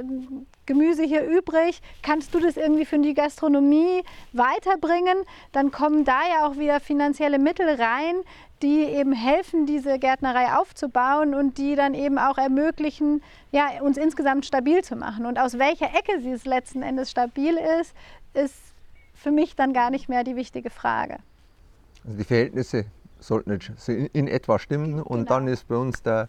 [0.00, 4.02] ähm, Gemüse hier übrig, kannst du das irgendwie für die Gastronomie
[4.32, 5.18] weiterbringen,
[5.52, 8.16] dann kommen da ja auch wieder finanzielle Mittel rein,
[8.62, 13.22] die eben helfen, diese Gärtnerei aufzubauen und die dann eben auch ermöglichen,
[13.52, 15.26] ja, uns insgesamt stabil zu machen.
[15.26, 17.94] Und aus welcher Ecke sie es letzten Endes stabil ist,
[18.32, 18.54] ist
[19.14, 21.18] für mich dann gar nicht mehr die wichtige Frage.
[22.04, 22.86] Also die Verhältnisse
[23.20, 23.58] sollten
[24.12, 25.28] in etwa stimmen und genau.
[25.28, 26.28] dann ist bei uns der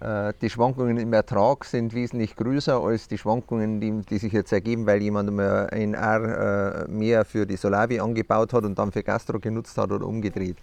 [0.00, 4.52] äh, die Schwankungen im Ertrag sind wesentlich größer als die Schwankungen, die, die sich jetzt
[4.52, 9.02] ergeben, weil jemand ein R äh, mehr für die Solavi angebaut hat und dann für
[9.02, 10.56] Gastro genutzt hat oder umgedreht.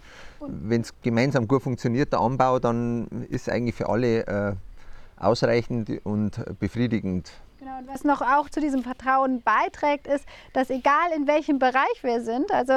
[0.46, 4.52] Wenn es gemeinsam gut funktioniert, der Anbau, dann ist eigentlich für alle äh,
[5.16, 7.30] ausreichend und befriedigend.
[7.62, 12.02] Genau, und was noch auch zu diesem Vertrauen beiträgt, ist, dass egal in welchem Bereich
[12.02, 12.72] wir sind, also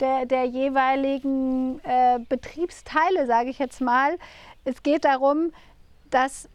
[0.00, 4.16] der, der jeweiligen äh, Betriebsteile, sage ich jetzt mal,
[4.64, 5.52] es geht darum,
[6.08, 6.48] dass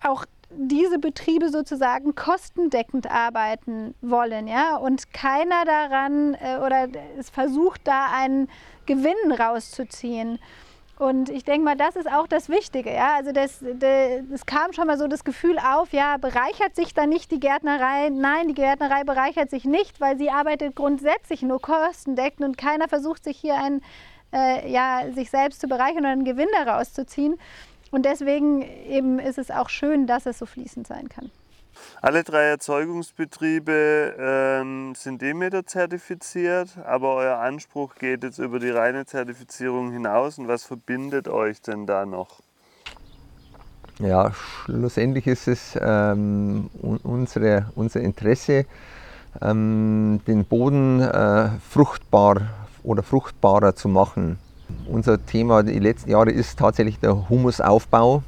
[0.00, 6.86] auch diese Betriebe sozusagen kostendeckend arbeiten wollen, ja, und keiner daran äh, oder
[7.18, 8.48] es versucht da einen
[8.86, 10.38] Gewinn rauszuziehen.
[10.98, 12.92] Und ich denke mal, das ist auch das Wichtige.
[12.92, 13.16] Ja?
[13.16, 17.30] Also das, das, kam schon mal so das Gefühl auf, ja, bereichert sich da nicht
[17.30, 18.08] die Gärtnerei?
[18.08, 23.24] Nein, die Gärtnerei bereichert sich nicht, weil sie arbeitet grundsätzlich nur kostendeckend und keiner versucht
[23.24, 23.82] sich hier ein,
[24.32, 27.38] äh, ja, sich selbst zu bereichern oder einen Gewinn daraus zu ziehen.
[27.90, 31.30] Und deswegen eben ist es auch schön, dass es so fließend sein kann.
[32.02, 39.06] Alle drei Erzeugungsbetriebe ähm, sind Demeter zertifiziert, aber euer Anspruch geht jetzt über die reine
[39.06, 40.38] Zertifizierung hinaus.
[40.38, 42.40] Und was verbindet euch denn da noch?
[43.98, 44.32] Ja,
[44.64, 46.68] schlussendlich ist es ähm,
[47.02, 48.66] unsere, unser Interesse,
[49.40, 52.42] ähm, den Boden äh, fruchtbar
[52.82, 54.38] oder fruchtbarer zu machen.
[54.86, 58.22] Unser Thema die letzten Jahre ist tatsächlich der Humusaufbau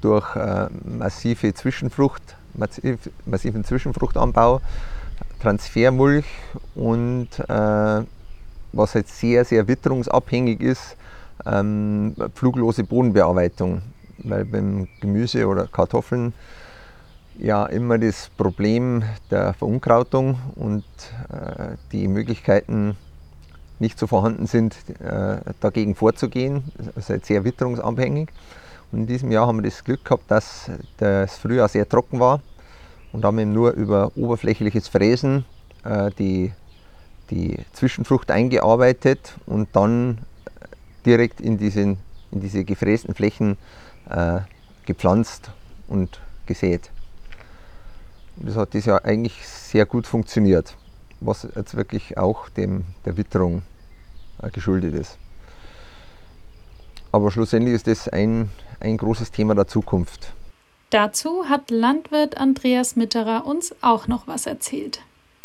[0.00, 4.60] durch äh, massive Zwischenfrucht, massiv, massiven Zwischenfruchtanbau,
[5.40, 6.26] Transfermulch
[6.74, 8.02] und äh,
[8.72, 10.96] was halt sehr, sehr witterungsabhängig ist,
[11.46, 13.82] ähm, pfluglose Bodenbearbeitung.
[14.18, 16.32] Weil beim Gemüse oder Kartoffeln
[17.38, 20.84] ja immer das Problem der Verunkrautung und
[21.30, 22.96] äh, die Möglichkeiten
[23.80, 26.64] nicht so vorhanden sind, äh, dagegen vorzugehen.
[26.78, 28.30] Das ist halt sehr witterungsabhängig.
[28.94, 32.40] Und in diesem Jahr haben wir das Glück gehabt, dass das Frühjahr sehr trocken war
[33.10, 35.44] und haben nur über oberflächliches Fräsen
[35.82, 36.52] äh, die,
[37.28, 40.18] die Zwischenfrucht eingearbeitet und dann
[41.04, 41.98] direkt in, diesen,
[42.30, 43.58] in diese gefrästen Flächen
[44.08, 44.42] äh,
[44.86, 45.50] gepflanzt
[45.88, 46.92] und gesät.
[48.36, 50.76] das hat dieses Jahr eigentlich sehr gut funktioniert
[51.20, 53.62] was jetzt wirklich auch dem, der Witterung
[54.40, 55.18] äh, geschuldet ist.
[57.12, 60.32] Aber schlussendlich ist das ein, ein großes Thema der Zukunft.
[60.90, 65.00] Dazu hat Landwirt Andreas Mitterer uns auch noch was erzählt.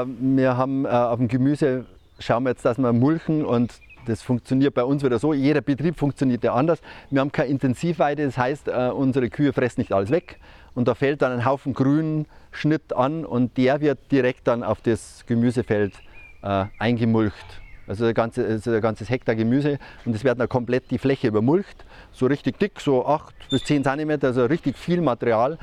[0.06, 1.86] Wir haben äh, auf dem Gemüse,
[2.20, 3.74] schauen wir jetzt, dass wir mulchen und
[4.06, 5.34] das funktioniert bei uns wieder so.
[5.34, 6.80] Jeder Betrieb funktioniert ja anders.
[7.10, 10.40] Wir haben keine Intensivweide, das heißt, äh, unsere Kühe fressen nicht alles weg
[10.76, 14.82] und da fällt dann ein Haufen grünen Schnitt an und der wird direkt dann auf
[14.82, 15.94] das Gemüsefeld
[16.42, 20.92] äh, eingemulcht Also ein, ganze, also ein ganzes Hektar Gemüse und es wird dann komplett
[20.92, 25.58] die Fläche übermulcht, so richtig dick, so 8 bis 10 cm, also richtig viel Material.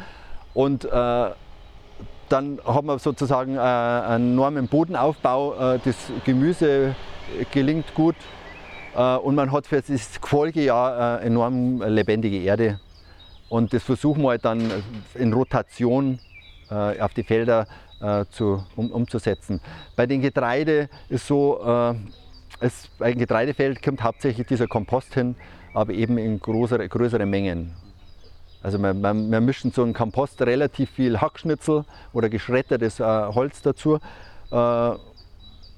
[0.53, 0.89] Und äh,
[2.29, 5.75] dann haben wir sozusagen äh, einen enormen Bodenaufbau.
[5.75, 6.97] Äh, das Gemüse
[7.53, 8.17] gelingt gut
[8.97, 12.81] äh, und man hat für das Folgejahr äh, enorm lebendige Erde.
[13.49, 14.69] Und das versuchen wir halt dann
[15.15, 16.19] in Rotation
[16.71, 17.69] äh, auf die Felder
[18.31, 19.61] zu, um, umzusetzen.
[19.97, 21.95] Bei den Getreide ist so,
[22.61, 25.35] es, bei dem Getreidefeld kommt hauptsächlich dieser Kompost hin,
[25.75, 27.75] aber eben in größere, größere Mengen.
[28.63, 33.63] Also wir, wir, wir, mischen so einen Kompost relativ viel Hackschnitzel oder geschreddertes äh, Holz
[33.63, 34.01] dazu.
[34.51, 34.91] Äh,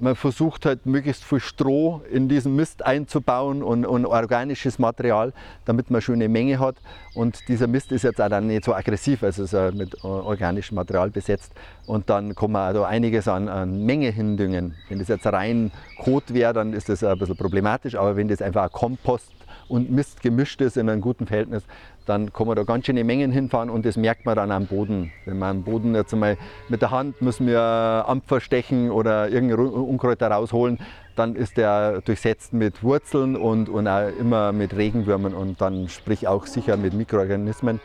[0.01, 5.33] man versucht halt möglichst viel Stroh in diesen Mist einzubauen und, und, organisches Material,
[5.65, 6.77] damit man schon eine Menge hat.
[7.15, 11.11] Und dieser Mist ist jetzt auch dann nicht so aggressiv, also ist mit organischem Material
[11.11, 11.53] besetzt.
[11.87, 14.75] Und dann kann man also einiges an, an Menge hindüngen.
[14.89, 18.41] Wenn das jetzt rein Kot wäre, dann ist das ein bisschen problematisch, aber wenn das
[18.41, 19.33] einfach Kompost
[19.69, 21.65] und Mist gemischt ist in einem guten Verhältnis,
[22.07, 25.13] dann kann man da ganz schöne Mengen hinfahren und das merkt man dann am Boden.
[25.27, 26.39] Wenn man am Boden jetzt einmal
[26.69, 30.79] mit der Hand müssen wir Ampfer stechen oder irgendeine Unkräuter rausholen,
[31.17, 36.27] dann ist der durchsetzt mit Wurzeln und, und auch immer mit Regenwürmern und dann sprich
[36.29, 37.81] auch sicher mit Mikroorganismen,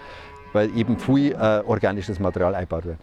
[0.53, 2.99] weil eben viel äh, organisches Material eingebaut wird.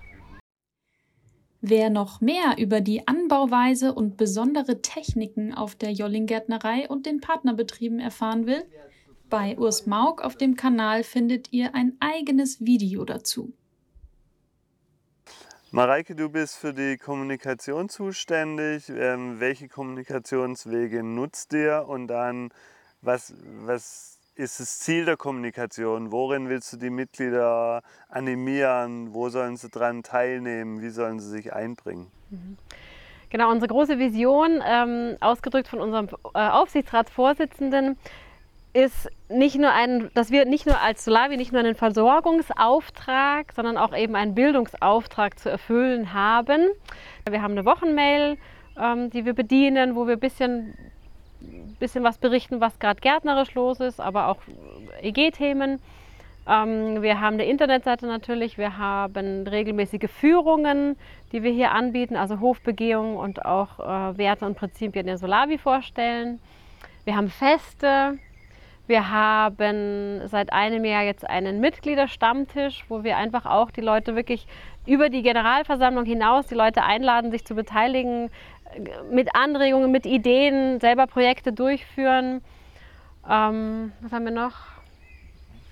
[1.63, 8.01] Wer noch mehr über die Anbauweise und besondere Techniken auf der Jolling-Gärtnerei und den Partnerbetrieben
[8.01, 8.65] erfahren will,
[9.29, 13.53] bei Urs Maug auf dem Kanal findet ihr ein eigenes Video dazu.
[15.71, 18.89] Mareike, du bist für die Kommunikation zuständig.
[18.89, 22.51] Ähm, welche Kommunikationswege nutzt ihr und dann
[23.03, 26.11] was, was ist das Ziel der Kommunikation?
[26.11, 29.12] Worin willst du die Mitglieder animieren?
[29.12, 30.80] Wo sollen sie daran teilnehmen?
[30.80, 32.11] Wie sollen sie sich einbringen?
[32.30, 32.57] Mhm.
[33.28, 37.97] Genau, unsere große Vision, ähm, ausgedrückt von unserem äh, Aufsichtsratsvorsitzenden,
[38.72, 43.76] ist nicht nur ein, dass wir nicht nur als Solavi nicht nur einen Versorgungsauftrag, sondern
[43.76, 46.68] auch eben einen Bildungsauftrag zu erfüllen haben.
[47.28, 48.38] Wir haben eine Wochenmail,
[48.80, 50.74] ähm, die wir bedienen, wo wir ein bisschen,
[51.78, 54.38] bisschen was berichten, was gerade gärtnerisch los ist, aber auch
[55.03, 55.80] EG-Themen.
[56.49, 60.97] Ähm, wir haben eine Internetseite natürlich, wir haben regelmäßige Führungen,
[61.32, 66.41] die wir hier anbieten, also Hofbegehungen und auch äh, Werte und Prinzipien der Solavi vorstellen.
[67.05, 68.18] Wir haben Feste,
[68.86, 74.47] wir haben seit einem Jahr jetzt einen Mitgliederstammtisch, wo wir einfach auch die Leute wirklich
[74.86, 78.30] über die Generalversammlung hinaus die Leute einladen, sich zu beteiligen,
[79.11, 82.43] mit Anregungen, mit Ideen, selber Projekte durchführen.
[83.29, 84.55] Ähm, was haben wir noch?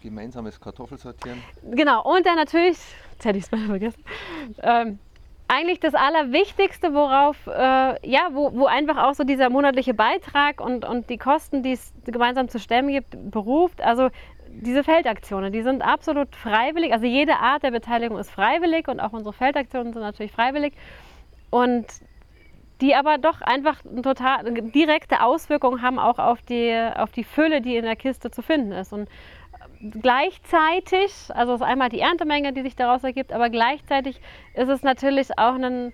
[0.02, 1.42] Gemeinsames Kartoffelsortieren.
[1.62, 2.78] Genau, und dann natürlich,
[3.12, 4.04] jetzt hätte ich es mal vergessen,
[4.62, 4.98] ähm,
[5.48, 10.84] eigentlich das Allerwichtigste, worauf, äh, ja, wo, wo einfach auch so dieser monatliche Beitrag und,
[10.84, 13.80] und die Kosten, die es gemeinsam zu stemmen gibt, beruft.
[13.80, 14.10] Also
[14.50, 16.92] diese Feldaktionen, die sind absolut freiwillig.
[16.92, 20.74] Also jede Art der Beteiligung ist freiwillig und auch unsere Feldaktionen sind natürlich freiwillig.
[21.50, 21.86] Und
[22.80, 27.60] die aber doch einfach eine total direkte Auswirkungen haben auch auf die, auf die Fülle,
[27.60, 28.92] die in der Kiste zu finden ist.
[28.92, 29.08] Und
[30.00, 34.20] gleichzeitig, also ist einmal die Erntemenge, die sich daraus ergibt, aber gleichzeitig
[34.54, 35.92] ist es natürlich auch ein,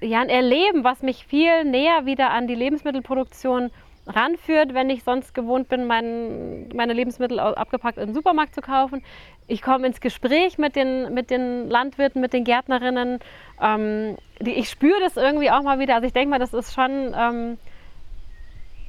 [0.00, 3.70] ja, ein Erleben, was mich viel näher wieder an die Lebensmittelproduktion
[4.06, 9.02] ranführt, wenn ich sonst gewohnt bin, mein, meine Lebensmittel abgepackt im Supermarkt zu kaufen.
[9.46, 13.20] Ich komme ins Gespräch mit den, mit den Landwirten, mit den Gärtnerinnen.
[13.60, 15.94] Ähm, die, ich spüre das irgendwie auch mal wieder.
[15.94, 17.14] Also ich denke mal, das ist schon...
[17.16, 17.58] Ähm,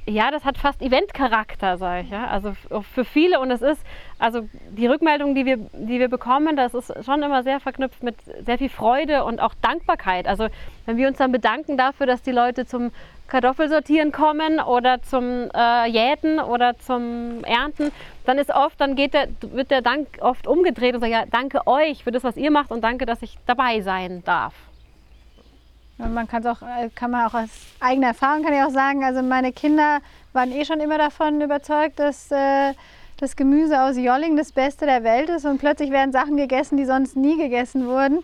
[0.08, 2.10] ja, das hat fast Eventcharakter, sage ich.
[2.10, 2.28] Ja?
[2.28, 2.52] Also
[2.94, 3.84] für viele und es ist,
[4.18, 8.16] also die Rückmeldungen, die wir, die wir bekommen, das ist schon immer sehr verknüpft mit
[8.44, 10.28] sehr viel Freude und auch Dankbarkeit.
[10.28, 10.46] Also
[10.84, 12.92] wenn wir uns dann bedanken dafür, dass die Leute zum
[13.26, 17.90] Kartoffelsortieren kommen oder zum äh, Jäten oder zum Ernten,
[18.24, 21.66] dann ist oft, dann geht der, wird der Dank oft umgedreht und sagt, ja, danke
[21.66, 24.54] euch für das, was ihr macht und danke, dass ich dabei sein darf.
[25.98, 27.48] Und man kann es auch, äh, kann man auch aus
[27.80, 30.00] eigener Erfahrung kann ich auch sagen, also meine Kinder
[30.32, 32.74] waren eh schon immer davon überzeugt, dass äh,
[33.16, 36.84] das Gemüse aus Jolling das Beste der Welt ist und plötzlich werden Sachen gegessen, die
[36.84, 38.22] sonst nie gegessen wurden.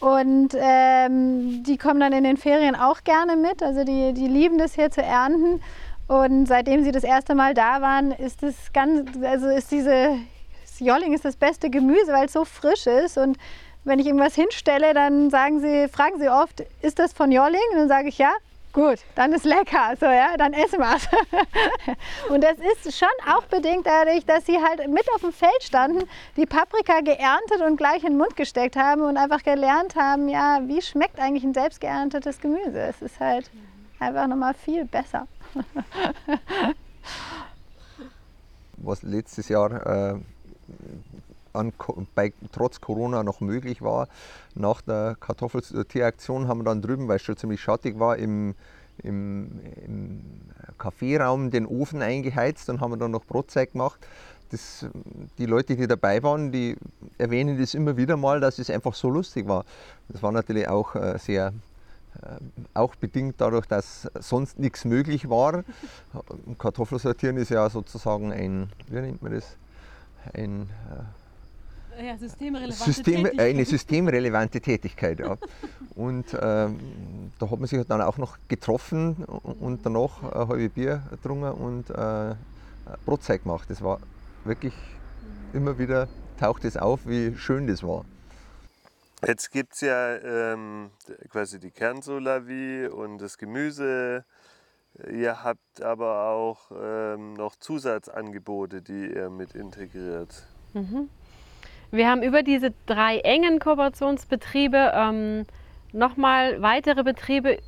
[0.00, 3.62] Und ähm, die kommen dann in den Ferien auch gerne mit.
[3.62, 5.62] Also die, die lieben das hier zu ernten.
[6.08, 10.18] Und seitdem sie das erste Mal da waren, ist das ganz, also ist diese
[10.78, 13.38] Jolling ist das beste Gemüse, weil es so frisch ist und
[13.84, 17.60] wenn ich irgendwas hinstelle, dann sagen sie, fragen sie oft, ist das von Jolling?
[17.72, 18.32] Und dann sage ich ja.
[18.72, 21.08] Gut, dann ist lecker, so ja, dann essen wir es.
[22.28, 26.08] und das ist schon auch bedingt dadurch, dass sie halt mit auf dem Feld standen,
[26.36, 30.58] die Paprika geerntet und gleich in den Mund gesteckt haben und einfach gelernt haben, ja,
[30.64, 32.80] wie schmeckt eigentlich ein selbst geerntetes Gemüse?
[32.80, 33.48] Es ist halt
[34.00, 35.28] einfach nochmal viel besser.
[38.78, 40.16] Was letztes Jahr äh,
[41.54, 41.72] an,
[42.14, 44.08] bei, trotz Corona noch möglich war,
[44.54, 48.54] nach der Kartoffelsortieraktion haben wir dann drüben, weil es schon ziemlich schattig war, im,
[49.02, 50.20] im, im
[50.78, 54.00] Kaffeeraum den Ofen eingeheizt und haben dann noch Brotzeit gemacht.
[54.50, 54.86] Das,
[55.38, 56.76] die Leute, die dabei waren, die
[57.18, 59.64] erwähnen das immer wieder mal, dass es einfach so lustig war.
[60.08, 61.52] Das war natürlich auch äh, sehr
[62.22, 62.36] äh,
[62.74, 65.64] auch bedingt dadurch, dass sonst nichts möglich war.
[66.58, 69.56] Kartoffelsortieren ist ja sozusagen ein, wie nennt man das?
[70.32, 71.23] Ein äh,
[72.02, 73.40] ja, systemrelevante System, Tätigkeit.
[73.40, 75.20] eine systemrelevante Tätigkeit.
[75.20, 75.36] Ja.
[75.94, 76.78] Und ähm,
[77.38, 81.90] da hat man sich dann auch noch getroffen und danach ein halbes Bier getrunken und
[81.90, 82.34] äh,
[83.04, 83.68] Brotzeit gemacht.
[83.70, 84.00] Das war
[84.44, 84.74] wirklich
[85.52, 88.04] immer wieder taucht es auf, wie schön das war.
[89.26, 90.90] Jetzt gibt es ja ähm,
[91.30, 94.24] quasi die Kernsolavie und das Gemüse.
[95.10, 100.46] Ihr habt aber auch ähm, noch Zusatzangebote, die ihr mit integriert.
[100.74, 101.08] Mhm.
[101.90, 105.46] Wir haben über diese drei engen Kooperationsbetriebe ähm,
[105.92, 107.58] nochmal weitere Betriebe,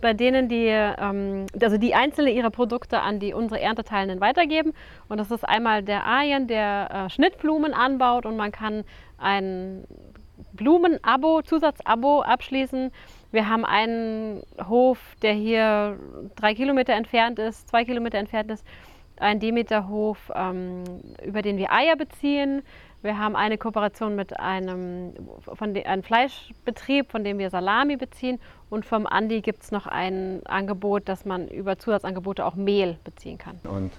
[0.00, 4.72] bei denen die, ähm, also die einzelne ihre Produkte an die unsere Ernteteilenden weitergeben.
[5.08, 8.84] Und das ist einmal der Arjen, der äh, Schnittblumen anbaut und man kann
[9.18, 9.84] ein
[10.52, 12.92] Blumenabo, Zusatzabo abschließen.
[13.32, 15.98] Wir haben einen Hof, der hier
[16.36, 18.64] drei Kilometer entfernt ist, zwei Kilometer entfernt ist,
[19.16, 20.84] ein Demeterhof, ähm,
[21.24, 22.62] über den wir Eier beziehen.
[23.00, 28.40] Wir haben eine Kooperation mit einem, von de, einem Fleischbetrieb, von dem wir Salami beziehen.
[28.70, 33.38] Und vom Andi gibt es noch ein Angebot, dass man über Zusatzangebote auch Mehl beziehen
[33.38, 33.60] kann.
[33.62, 33.92] Und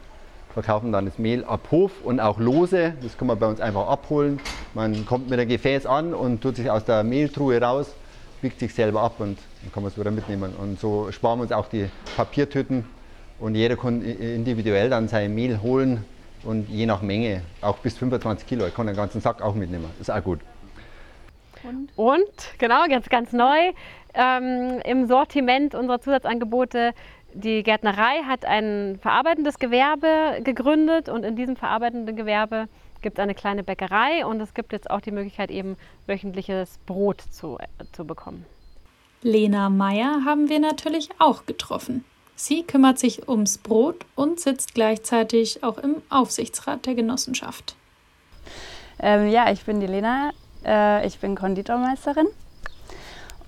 [0.54, 2.94] verkaufen dann das Mehl ab Hof und auch lose.
[3.02, 4.42] Das kann man bei uns einfach abholen.
[4.74, 7.96] Man kommt mit einem Gefäß an und tut sich aus der Mehltruhe raus,
[8.42, 10.54] wiegt sich selber ab und dann kann man es wieder mitnehmen.
[10.60, 12.84] Und so sparen wir uns auch die Papiertüten
[13.40, 16.04] und jeder kann individuell dann sein Mehl holen
[16.44, 18.66] und je nach Menge, auch bis 25 Kilo.
[18.68, 19.86] Ich kann den ganzen Sack auch mitnehmen.
[19.98, 20.40] Das ist auch gut.
[21.64, 23.74] Und, und genau, jetzt ganz neu
[24.14, 26.94] ähm, im Sortiment unserer Zusatzangebote.
[27.34, 32.68] Die Gärtnerei hat ein verarbeitendes Gewerbe gegründet und in diesem verarbeitenden Gewerbe
[33.02, 35.78] gibt es eine kleine Bäckerei und es gibt jetzt auch die Möglichkeit, eben
[36.08, 37.58] wöchentliches Brot zu,
[37.92, 38.46] zu bekommen.
[39.22, 42.04] Lena Meyer haben wir natürlich auch getroffen.
[42.42, 47.76] Sie kümmert sich ums Brot und sitzt gleichzeitig auch im Aufsichtsrat der Genossenschaft.
[48.98, 50.32] Ähm, ja, ich bin die Lena.
[50.64, 52.28] Äh, ich bin Konditormeisterin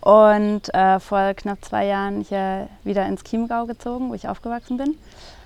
[0.02, 4.98] und äh, vor knapp zwei Jahren hier wieder ins Chiemgau gezogen, wo ich aufgewachsen bin.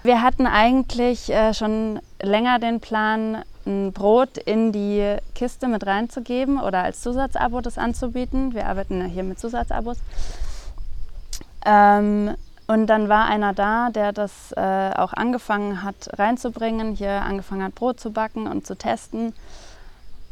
[0.02, 6.60] Wir hatten eigentlich äh, schon länger den Plan, ein Brot in die Kiste mit reinzugeben
[6.60, 8.56] oder als Zusatzabo das anzubieten.
[8.56, 10.00] Wir arbeiten hier mit Zusatzabos.
[11.64, 12.34] Ähm,
[12.68, 17.76] und dann war einer da, der das äh, auch angefangen hat reinzubringen, hier angefangen hat
[17.76, 19.34] Brot zu backen und zu testen.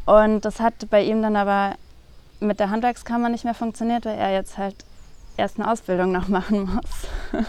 [0.05, 1.75] Und das hat bei ihm dann aber
[2.39, 4.75] mit der Handwerkskammer nicht mehr funktioniert, weil er jetzt halt
[5.37, 7.43] erst eine Ausbildung noch machen muss,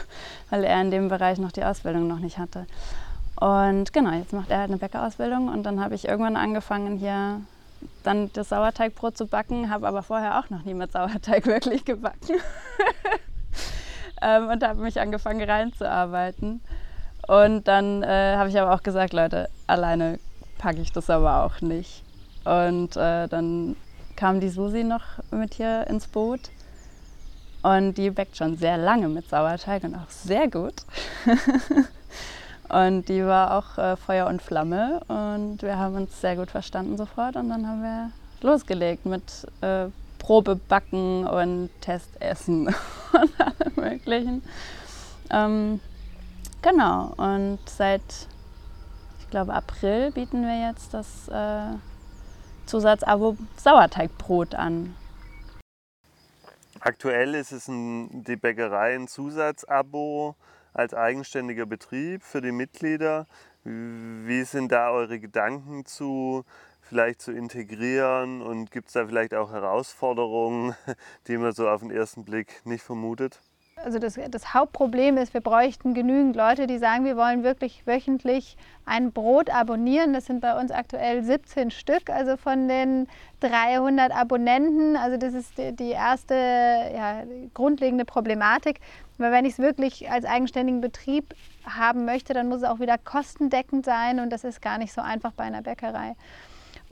[0.51, 2.67] weil er in dem Bereich noch die Ausbildung noch nicht hatte.
[3.41, 7.41] Und genau, jetzt macht er halt eine Bäckerausbildung und dann habe ich irgendwann angefangen hier
[8.03, 12.37] dann das Sauerteigbrot zu backen, habe aber vorher auch noch nie mit Sauerteig wirklich gebacken
[14.25, 16.61] ähm, und habe mich angefangen reinzuarbeiten.
[17.27, 20.19] Und dann äh, habe ich aber auch gesagt, Leute, alleine
[20.59, 22.03] packe ich das aber auch nicht.
[22.45, 23.77] Und äh, dann
[24.17, 26.41] kam die Susi noch mit hier ins Boot.
[27.63, 30.75] Und die backt schon sehr lange mit Sauerteig und auch sehr gut.
[32.69, 35.01] und die war auch äh, Feuer und Flamme.
[35.09, 37.37] Und wir haben uns sehr gut verstanden sofort.
[37.37, 38.11] Und dann haben wir
[38.43, 39.23] losgelegt mit
[39.63, 39.87] äh,
[40.25, 42.67] Probebacken und Testessen
[43.13, 44.43] und allem Möglichen.
[45.31, 45.81] Ähm,
[46.63, 47.13] genau.
[47.17, 48.29] Und seit,
[49.21, 51.29] ich glaube, April bieten wir jetzt das.
[51.29, 51.77] Äh,
[52.67, 54.95] Zusatzabo Sauerteigbrot an.
[56.81, 60.35] Aktuell ist es ein, die Bäckerei ein Zusatzabo
[60.73, 63.27] als eigenständiger Betrieb für die Mitglieder.
[63.65, 66.45] Wie sind da eure Gedanken zu
[66.89, 70.75] vielleicht zu integrieren und gibt es da vielleicht auch Herausforderungen,
[71.27, 73.41] die man so auf den ersten Blick nicht vermutet?
[73.85, 78.57] also das, das, Hauptproblem ist, wir bräuchten genügend Leute, die sagen, wir wollen wirklich wöchentlich
[78.87, 80.13] ein Brot abonnieren.
[80.13, 83.09] Das sind bei uns aktuell 17 Stück, also von den
[83.41, 84.97] 300 Abonnenten.
[84.97, 88.81] Also das ist die erste ja, grundlegende Problematik.
[89.19, 92.99] Weil wenn ich es wirklich als eigenständigen Betrieb haben möchte, dann muss es auch wieder
[92.99, 96.17] kostendeckend sein und das ist gar nicht so einfach bei einer Bäckerei.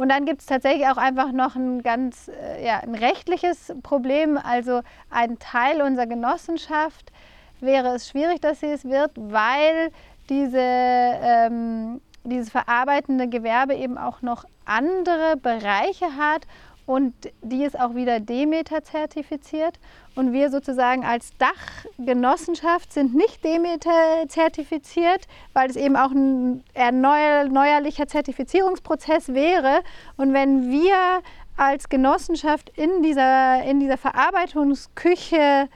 [0.03, 4.37] Und dann gibt es tatsächlich auch einfach noch ein ganz äh, ja, ein rechtliches Problem.
[4.37, 4.81] Also
[5.11, 7.13] ein Teil unserer Genossenschaft
[7.61, 9.93] wäre es schwierig, dass sie es wird, weil
[10.29, 16.49] diese, ähm, dieses verarbeitende Gewerbe eben auch noch andere Bereiche hat
[16.87, 19.79] und die ist auch wieder Demeter zertifiziert.
[20.15, 28.07] Und wir sozusagen als Dachgenossenschaft sind nicht Demeter zertifiziert, weil es eben auch ein erneuerlicher
[28.07, 29.83] Zertifizierungsprozess wäre.
[30.17, 31.23] Und wenn wir
[31.57, 35.69] als Genossenschaft in dieser, in dieser Verarbeitungsküche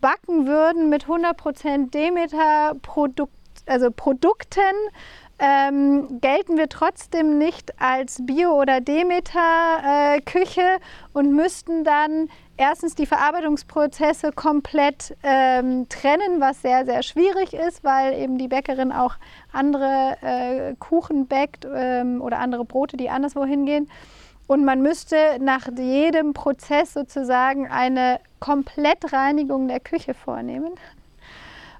[0.00, 3.32] backen würden mit 100% Demeter Produkt,
[3.66, 4.60] also Produkten,
[5.38, 10.78] ähm, gelten wir trotzdem nicht als Bio- oder Demeter-Küche äh,
[11.12, 18.14] und müssten dann erstens die Verarbeitungsprozesse komplett ähm, trennen, was sehr, sehr schwierig ist, weil
[18.14, 19.16] eben die Bäckerin auch
[19.52, 23.90] andere äh, Kuchen bäckt ähm, oder andere Brote, die anderswo hingehen.
[24.46, 30.72] Und man müsste nach jedem Prozess sozusagen eine Komplettreinigung der Küche vornehmen.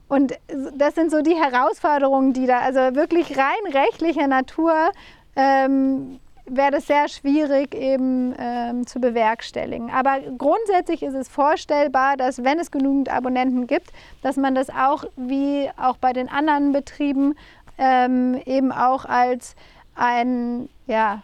[0.09, 0.35] Und
[0.77, 4.93] das sind so die Herausforderungen, die da, also wirklich rein rechtlicher Natur,
[5.35, 9.91] ähm, wäre das sehr schwierig eben ähm, zu bewerkstelligen.
[9.91, 13.91] Aber grundsätzlich ist es vorstellbar, dass wenn es genügend Abonnenten gibt,
[14.23, 17.35] dass man das auch wie auch bei den anderen Betrieben
[17.79, 19.57] ähm, eben auch als
[19.97, 21.23] ein ja,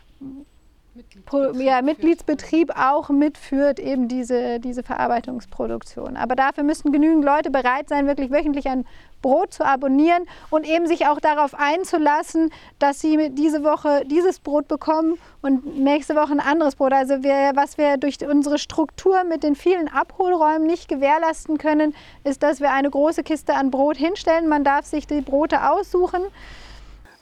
[0.95, 6.18] Mitgliedsbetrieb, ja, Mitgliedsbetrieb auch mitführt, eben diese, diese Verarbeitungsproduktion.
[6.18, 8.84] Aber dafür müssten genügend Leute bereit sein, wirklich wöchentlich ein
[9.22, 14.68] Brot zu abonnieren und eben sich auch darauf einzulassen, dass sie diese Woche dieses Brot
[14.68, 16.93] bekommen und nächste Woche ein anderes Brot.
[16.93, 22.43] Also wir, was wir durch unsere Struktur mit den vielen Abholräumen nicht gewährleisten können, ist,
[22.43, 24.47] dass wir eine große Kiste an Brot hinstellen.
[24.47, 26.22] Man darf sich die Brote aussuchen.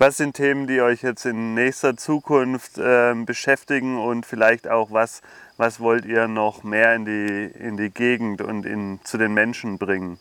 [0.01, 5.21] Was sind Themen, die euch jetzt in nächster Zukunft äh, beschäftigen und vielleicht auch was,
[5.59, 9.77] was wollt ihr noch mehr in die, in die Gegend und in, zu den Menschen
[9.77, 10.19] bringen?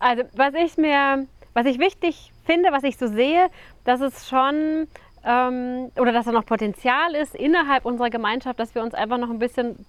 [0.00, 3.50] Also was ich mir, was ich wichtig finde, was ich so sehe,
[3.84, 4.88] dass es schon
[5.22, 9.28] ähm, oder dass da noch Potenzial ist innerhalb unserer Gemeinschaft, dass wir uns einfach noch
[9.28, 9.84] ein bisschen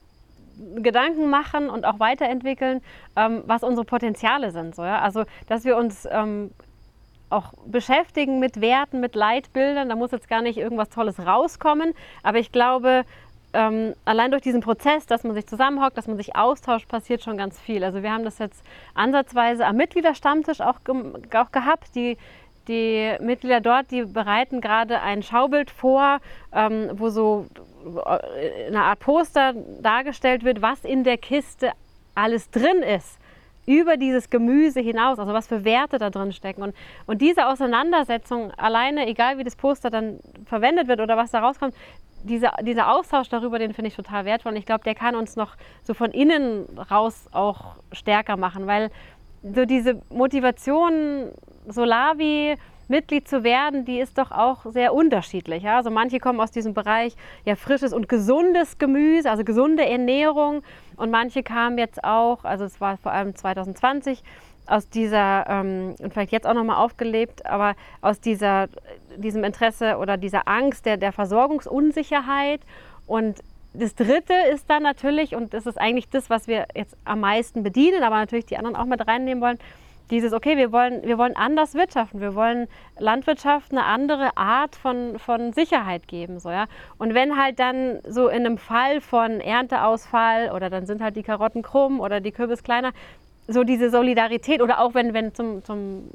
[0.76, 2.82] Gedanken machen und auch weiterentwickeln,
[3.16, 4.76] ähm, was unsere Potenziale sind.
[4.76, 5.00] So, ja?
[5.00, 6.52] Also, dass wir uns ähm,
[7.36, 9.90] auch beschäftigen mit Werten, mit Leitbildern.
[9.90, 11.94] Da muss jetzt gar nicht irgendwas Tolles rauskommen.
[12.24, 13.04] Aber ich glaube,
[13.54, 17.38] ähm, allein durch diesen Prozess, dass man sich zusammenhockt, dass man sich austauscht, passiert schon
[17.38, 17.84] ganz viel.
[17.84, 18.64] Also wir haben das jetzt
[18.94, 20.80] ansatzweise am Mitgliederstammtisch auch,
[21.34, 21.96] auch gehabt.
[21.96, 22.18] Die,
[22.68, 26.20] die Mitglieder dort, die bereiten gerade ein Schaubild vor,
[26.54, 27.48] ähm, wo so
[28.06, 31.72] äh, eine Art Poster dargestellt wird, was in der Kiste
[32.16, 33.20] alles drin ist
[33.66, 36.62] über dieses Gemüse hinaus, also was für Werte da drin stecken.
[36.62, 41.40] Und, und diese Auseinandersetzung alleine, egal wie das Poster dann verwendet wird oder was da
[41.40, 41.76] rauskommt,
[42.24, 44.54] diese, dieser Austausch darüber, den finde ich total wertvoll.
[44.54, 48.92] Und ich glaube, der kann uns noch so von innen raus auch stärker machen, weil
[49.44, 51.32] so diese Motivation,
[51.68, 52.56] Solavi,
[52.88, 55.68] Mitglied zu werden, die ist doch auch sehr unterschiedlich.
[55.68, 57.16] Also manche kommen aus diesem Bereich
[57.46, 60.64] ja, frisches und gesundes Gemüse, also gesunde Ernährung.
[60.96, 64.24] Und manche kamen jetzt auch, also es war vor allem 2020,
[64.68, 68.68] aus dieser, ähm, und vielleicht jetzt auch nochmal aufgelebt, aber aus dieser,
[69.18, 72.62] diesem Interesse oder dieser Angst der, der Versorgungsunsicherheit.
[73.08, 77.20] Und das Dritte ist dann natürlich, und das ist eigentlich das, was wir jetzt am
[77.20, 79.60] meisten bedienen, aber natürlich die anderen auch mit reinnehmen wollen,
[80.12, 82.68] dieses, okay, wir wollen, wir wollen anders wirtschaften, wir wollen
[83.00, 86.40] Landwirtschaft eine andere Art von, von Sicherheit geben.
[86.40, 86.66] So, ja?
[86.98, 91.24] Und wenn halt dann so in einem Fall von Ernteausfall oder dann sind halt die
[91.24, 92.92] Karotten krumm oder die Kürbis kleiner,
[93.48, 96.10] so diese Solidarität oder auch wenn, wenn zum, zum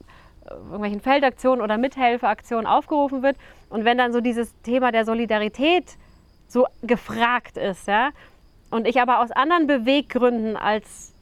[0.46, 3.36] äh, irgendwelchen Feldaktionen oder Mithelferaktionen aufgerufen wird
[3.68, 5.96] und wenn dann so dieses Thema der Solidarität
[6.48, 8.10] so gefragt ist, ja,
[8.70, 11.12] und ich aber aus anderen Beweggründen als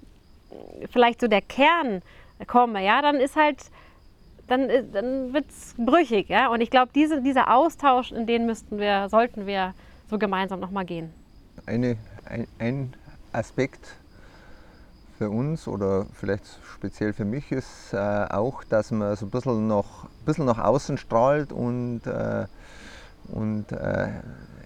[0.91, 2.03] vielleicht so der Kern
[2.47, 3.71] komme, ja, dann ist halt,
[4.47, 6.49] dann, äh, dann wird es brüchig, ja.
[6.49, 9.75] Und ich glaube, diese, dieser Austausch, in den müssten wir, sollten wir
[10.09, 11.13] so gemeinsam nochmal gehen.
[11.67, 12.95] Eine, ein, ein
[13.33, 13.97] Aspekt
[15.19, 17.97] für uns oder vielleicht speziell für mich ist äh,
[18.31, 22.47] auch, dass man so ein bisschen nach, ein bisschen nach außen strahlt und, äh,
[23.33, 24.09] und äh,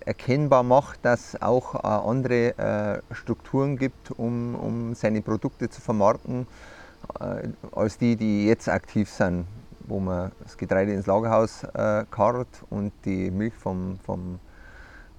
[0.04, 5.80] erkennbar macht, dass es auch äh, andere äh, Strukturen gibt, um, um seine Produkte zu
[5.80, 6.46] vermarkten.
[7.20, 9.46] Äh, als die, die jetzt aktiv sind,
[9.86, 14.38] wo man das Getreide ins Lagerhaus äh, karrt und die Milch vom, vom,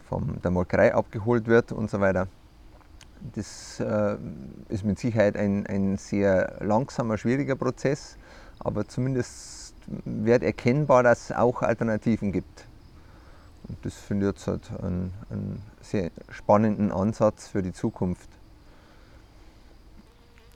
[0.08, 2.28] von der Molkerei abgeholt wird und so weiter.
[3.36, 4.18] Das äh,
[4.70, 8.18] ist mit Sicherheit ein, ein sehr langsamer, schwieriger Prozess,
[8.60, 9.74] aber zumindest
[10.06, 12.66] wird erkennbar, dass es auch Alternativen gibt.
[13.68, 18.30] Und das finde ich jetzt halt einen, einen sehr spannenden Ansatz für die Zukunft.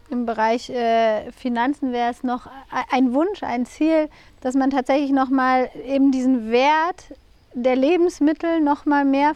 [0.10, 2.48] Im Bereich äh, Finanzen wäre es noch
[2.92, 4.10] ein Wunsch, ein Ziel,
[4.42, 7.06] dass man tatsächlich nochmal eben diesen Wert
[7.54, 9.34] der Lebensmittel nochmal mehr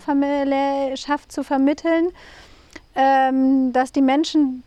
[0.96, 2.10] schafft zu vermitteln,
[2.96, 4.64] ähm, dass die Menschen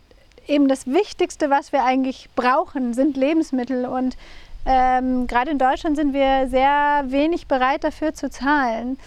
[0.47, 4.17] eben das Wichtigste, was wir eigentlich brauchen, sind Lebensmittel und
[4.65, 8.97] ähm, gerade in Deutschland sind wir sehr wenig bereit dafür zu zahlen.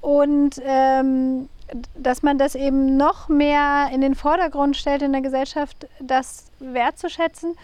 [0.00, 1.48] Und ähm,
[1.96, 7.54] dass man das eben noch mehr in den Vordergrund stellt in der Gesellschaft, das wertzuschätzen.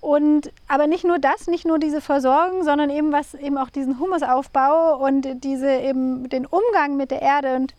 [0.00, 4.00] Und aber nicht nur das, nicht nur diese Versorgung, sondern eben was eben auch diesen
[4.00, 7.56] Humusaufbau und diese eben den Umgang mit der Erde.
[7.56, 7.74] Und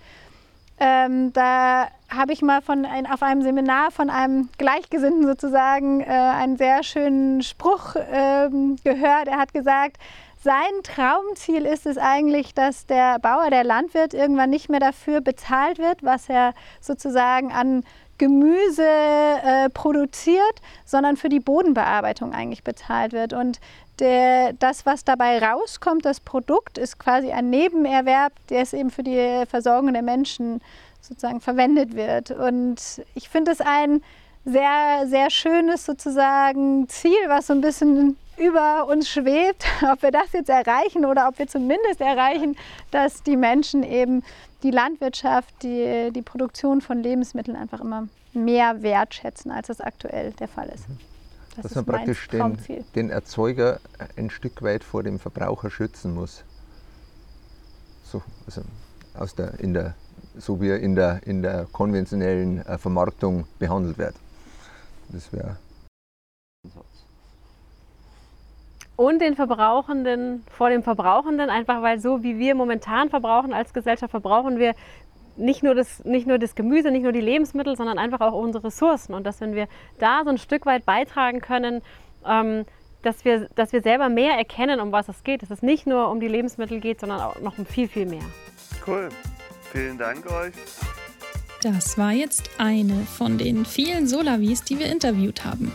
[0.79, 6.05] ähm, da habe ich mal von ein, auf einem Seminar von einem Gleichgesinnten sozusagen äh,
[6.05, 8.49] einen sehr schönen Spruch äh,
[8.83, 9.27] gehört.
[9.27, 9.97] Er hat gesagt,
[10.43, 15.77] sein Traumziel ist es eigentlich, dass der Bauer, der Landwirt irgendwann nicht mehr dafür bezahlt
[15.77, 17.83] wird, was er sozusagen an
[18.17, 23.33] Gemüse äh, produziert, sondern für die Bodenbearbeitung eigentlich bezahlt wird.
[23.33, 23.59] Und
[23.99, 29.03] der, das, was dabei rauskommt, das Produkt, ist quasi ein Nebenerwerb, der es eben für
[29.03, 30.61] die Versorgung der Menschen
[31.01, 32.31] sozusagen verwendet wird.
[32.31, 34.01] Und ich finde es ein
[34.45, 40.31] sehr, sehr schönes sozusagen Ziel, was so ein bisschen über uns schwebt, ob wir das
[40.33, 42.55] jetzt erreichen oder ob wir zumindest erreichen,
[42.89, 44.23] dass die Menschen eben
[44.63, 50.47] die Landwirtschaft, die, die Produktion von Lebensmitteln einfach immer mehr wertschätzen, als das aktuell der
[50.47, 50.85] Fall ist.
[51.55, 52.57] Das Dass man praktisch den,
[52.95, 53.79] den, Erzeuger
[54.15, 56.43] ein Stück weit vor dem Verbraucher schützen muss.
[58.05, 58.61] So, also
[59.15, 59.95] aus der, in der,
[60.37, 64.15] so wie er in der, in der konventionellen äh, Vermarktung behandelt wird.
[65.11, 65.57] Das wäre
[69.01, 74.11] und den Verbrauchenden vor dem Verbrauchenden, einfach weil so wie wir momentan verbrauchen als Gesellschaft,
[74.11, 74.75] verbrauchen wir
[75.37, 78.65] nicht nur, das, nicht nur das Gemüse, nicht nur die Lebensmittel, sondern einfach auch unsere
[78.65, 79.15] Ressourcen.
[79.15, 81.81] Und dass wenn wir da so ein Stück weit beitragen können,
[82.27, 82.65] ähm,
[83.01, 86.11] dass, wir, dass wir selber mehr erkennen, um was es geht, dass es nicht nur
[86.11, 88.23] um die Lebensmittel geht, sondern auch noch um viel, viel mehr.
[88.85, 89.09] Cool.
[89.71, 90.53] Vielen Dank euch.
[91.61, 95.71] Das war jetzt eine von den vielen Solavis, die wir interviewt haben.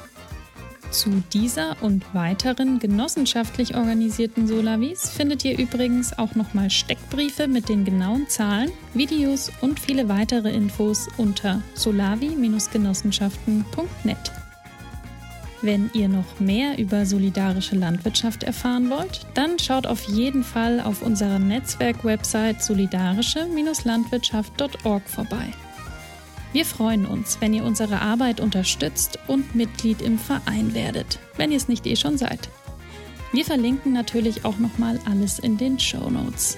[0.90, 7.84] Zu dieser und weiteren genossenschaftlich organisierten Solavis findet ihr übrigens auch nochmal Steckbriefe mit den
[7.84, 14.32] genauen Zahlen, Videos und viele weitere Infos unter solavi-genossenschaften.net.
[15.62, 21.00] Wenn ihr noch mehr über solidarische Landwirtschaft erfahren wollt, dann schaut auf jeden Fall auf
[21.02, 25.52] unserer Netzwerk-Website solidarische-landwirtschaft.org vorbei.
[26.52, 31.56] Wir freuen uns, wenn ihr unsere Arbeit unterstützt und Mitglied im Verein werdet, wenn ihr
[31.56, 32.48] es nicht eh schon seid.
[33.32, 36.56] Wir verlinken natürlich auch nochmal alles in den Show Notes.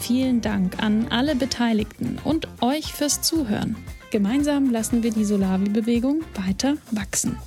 [0.00, 3.76] Vielen Dank an alle Beteiligten und euch fürs Zuhören.
[4.10, 7.38] Gemeinsam lassen wir die Solavi-Bewegung weiter wachsen.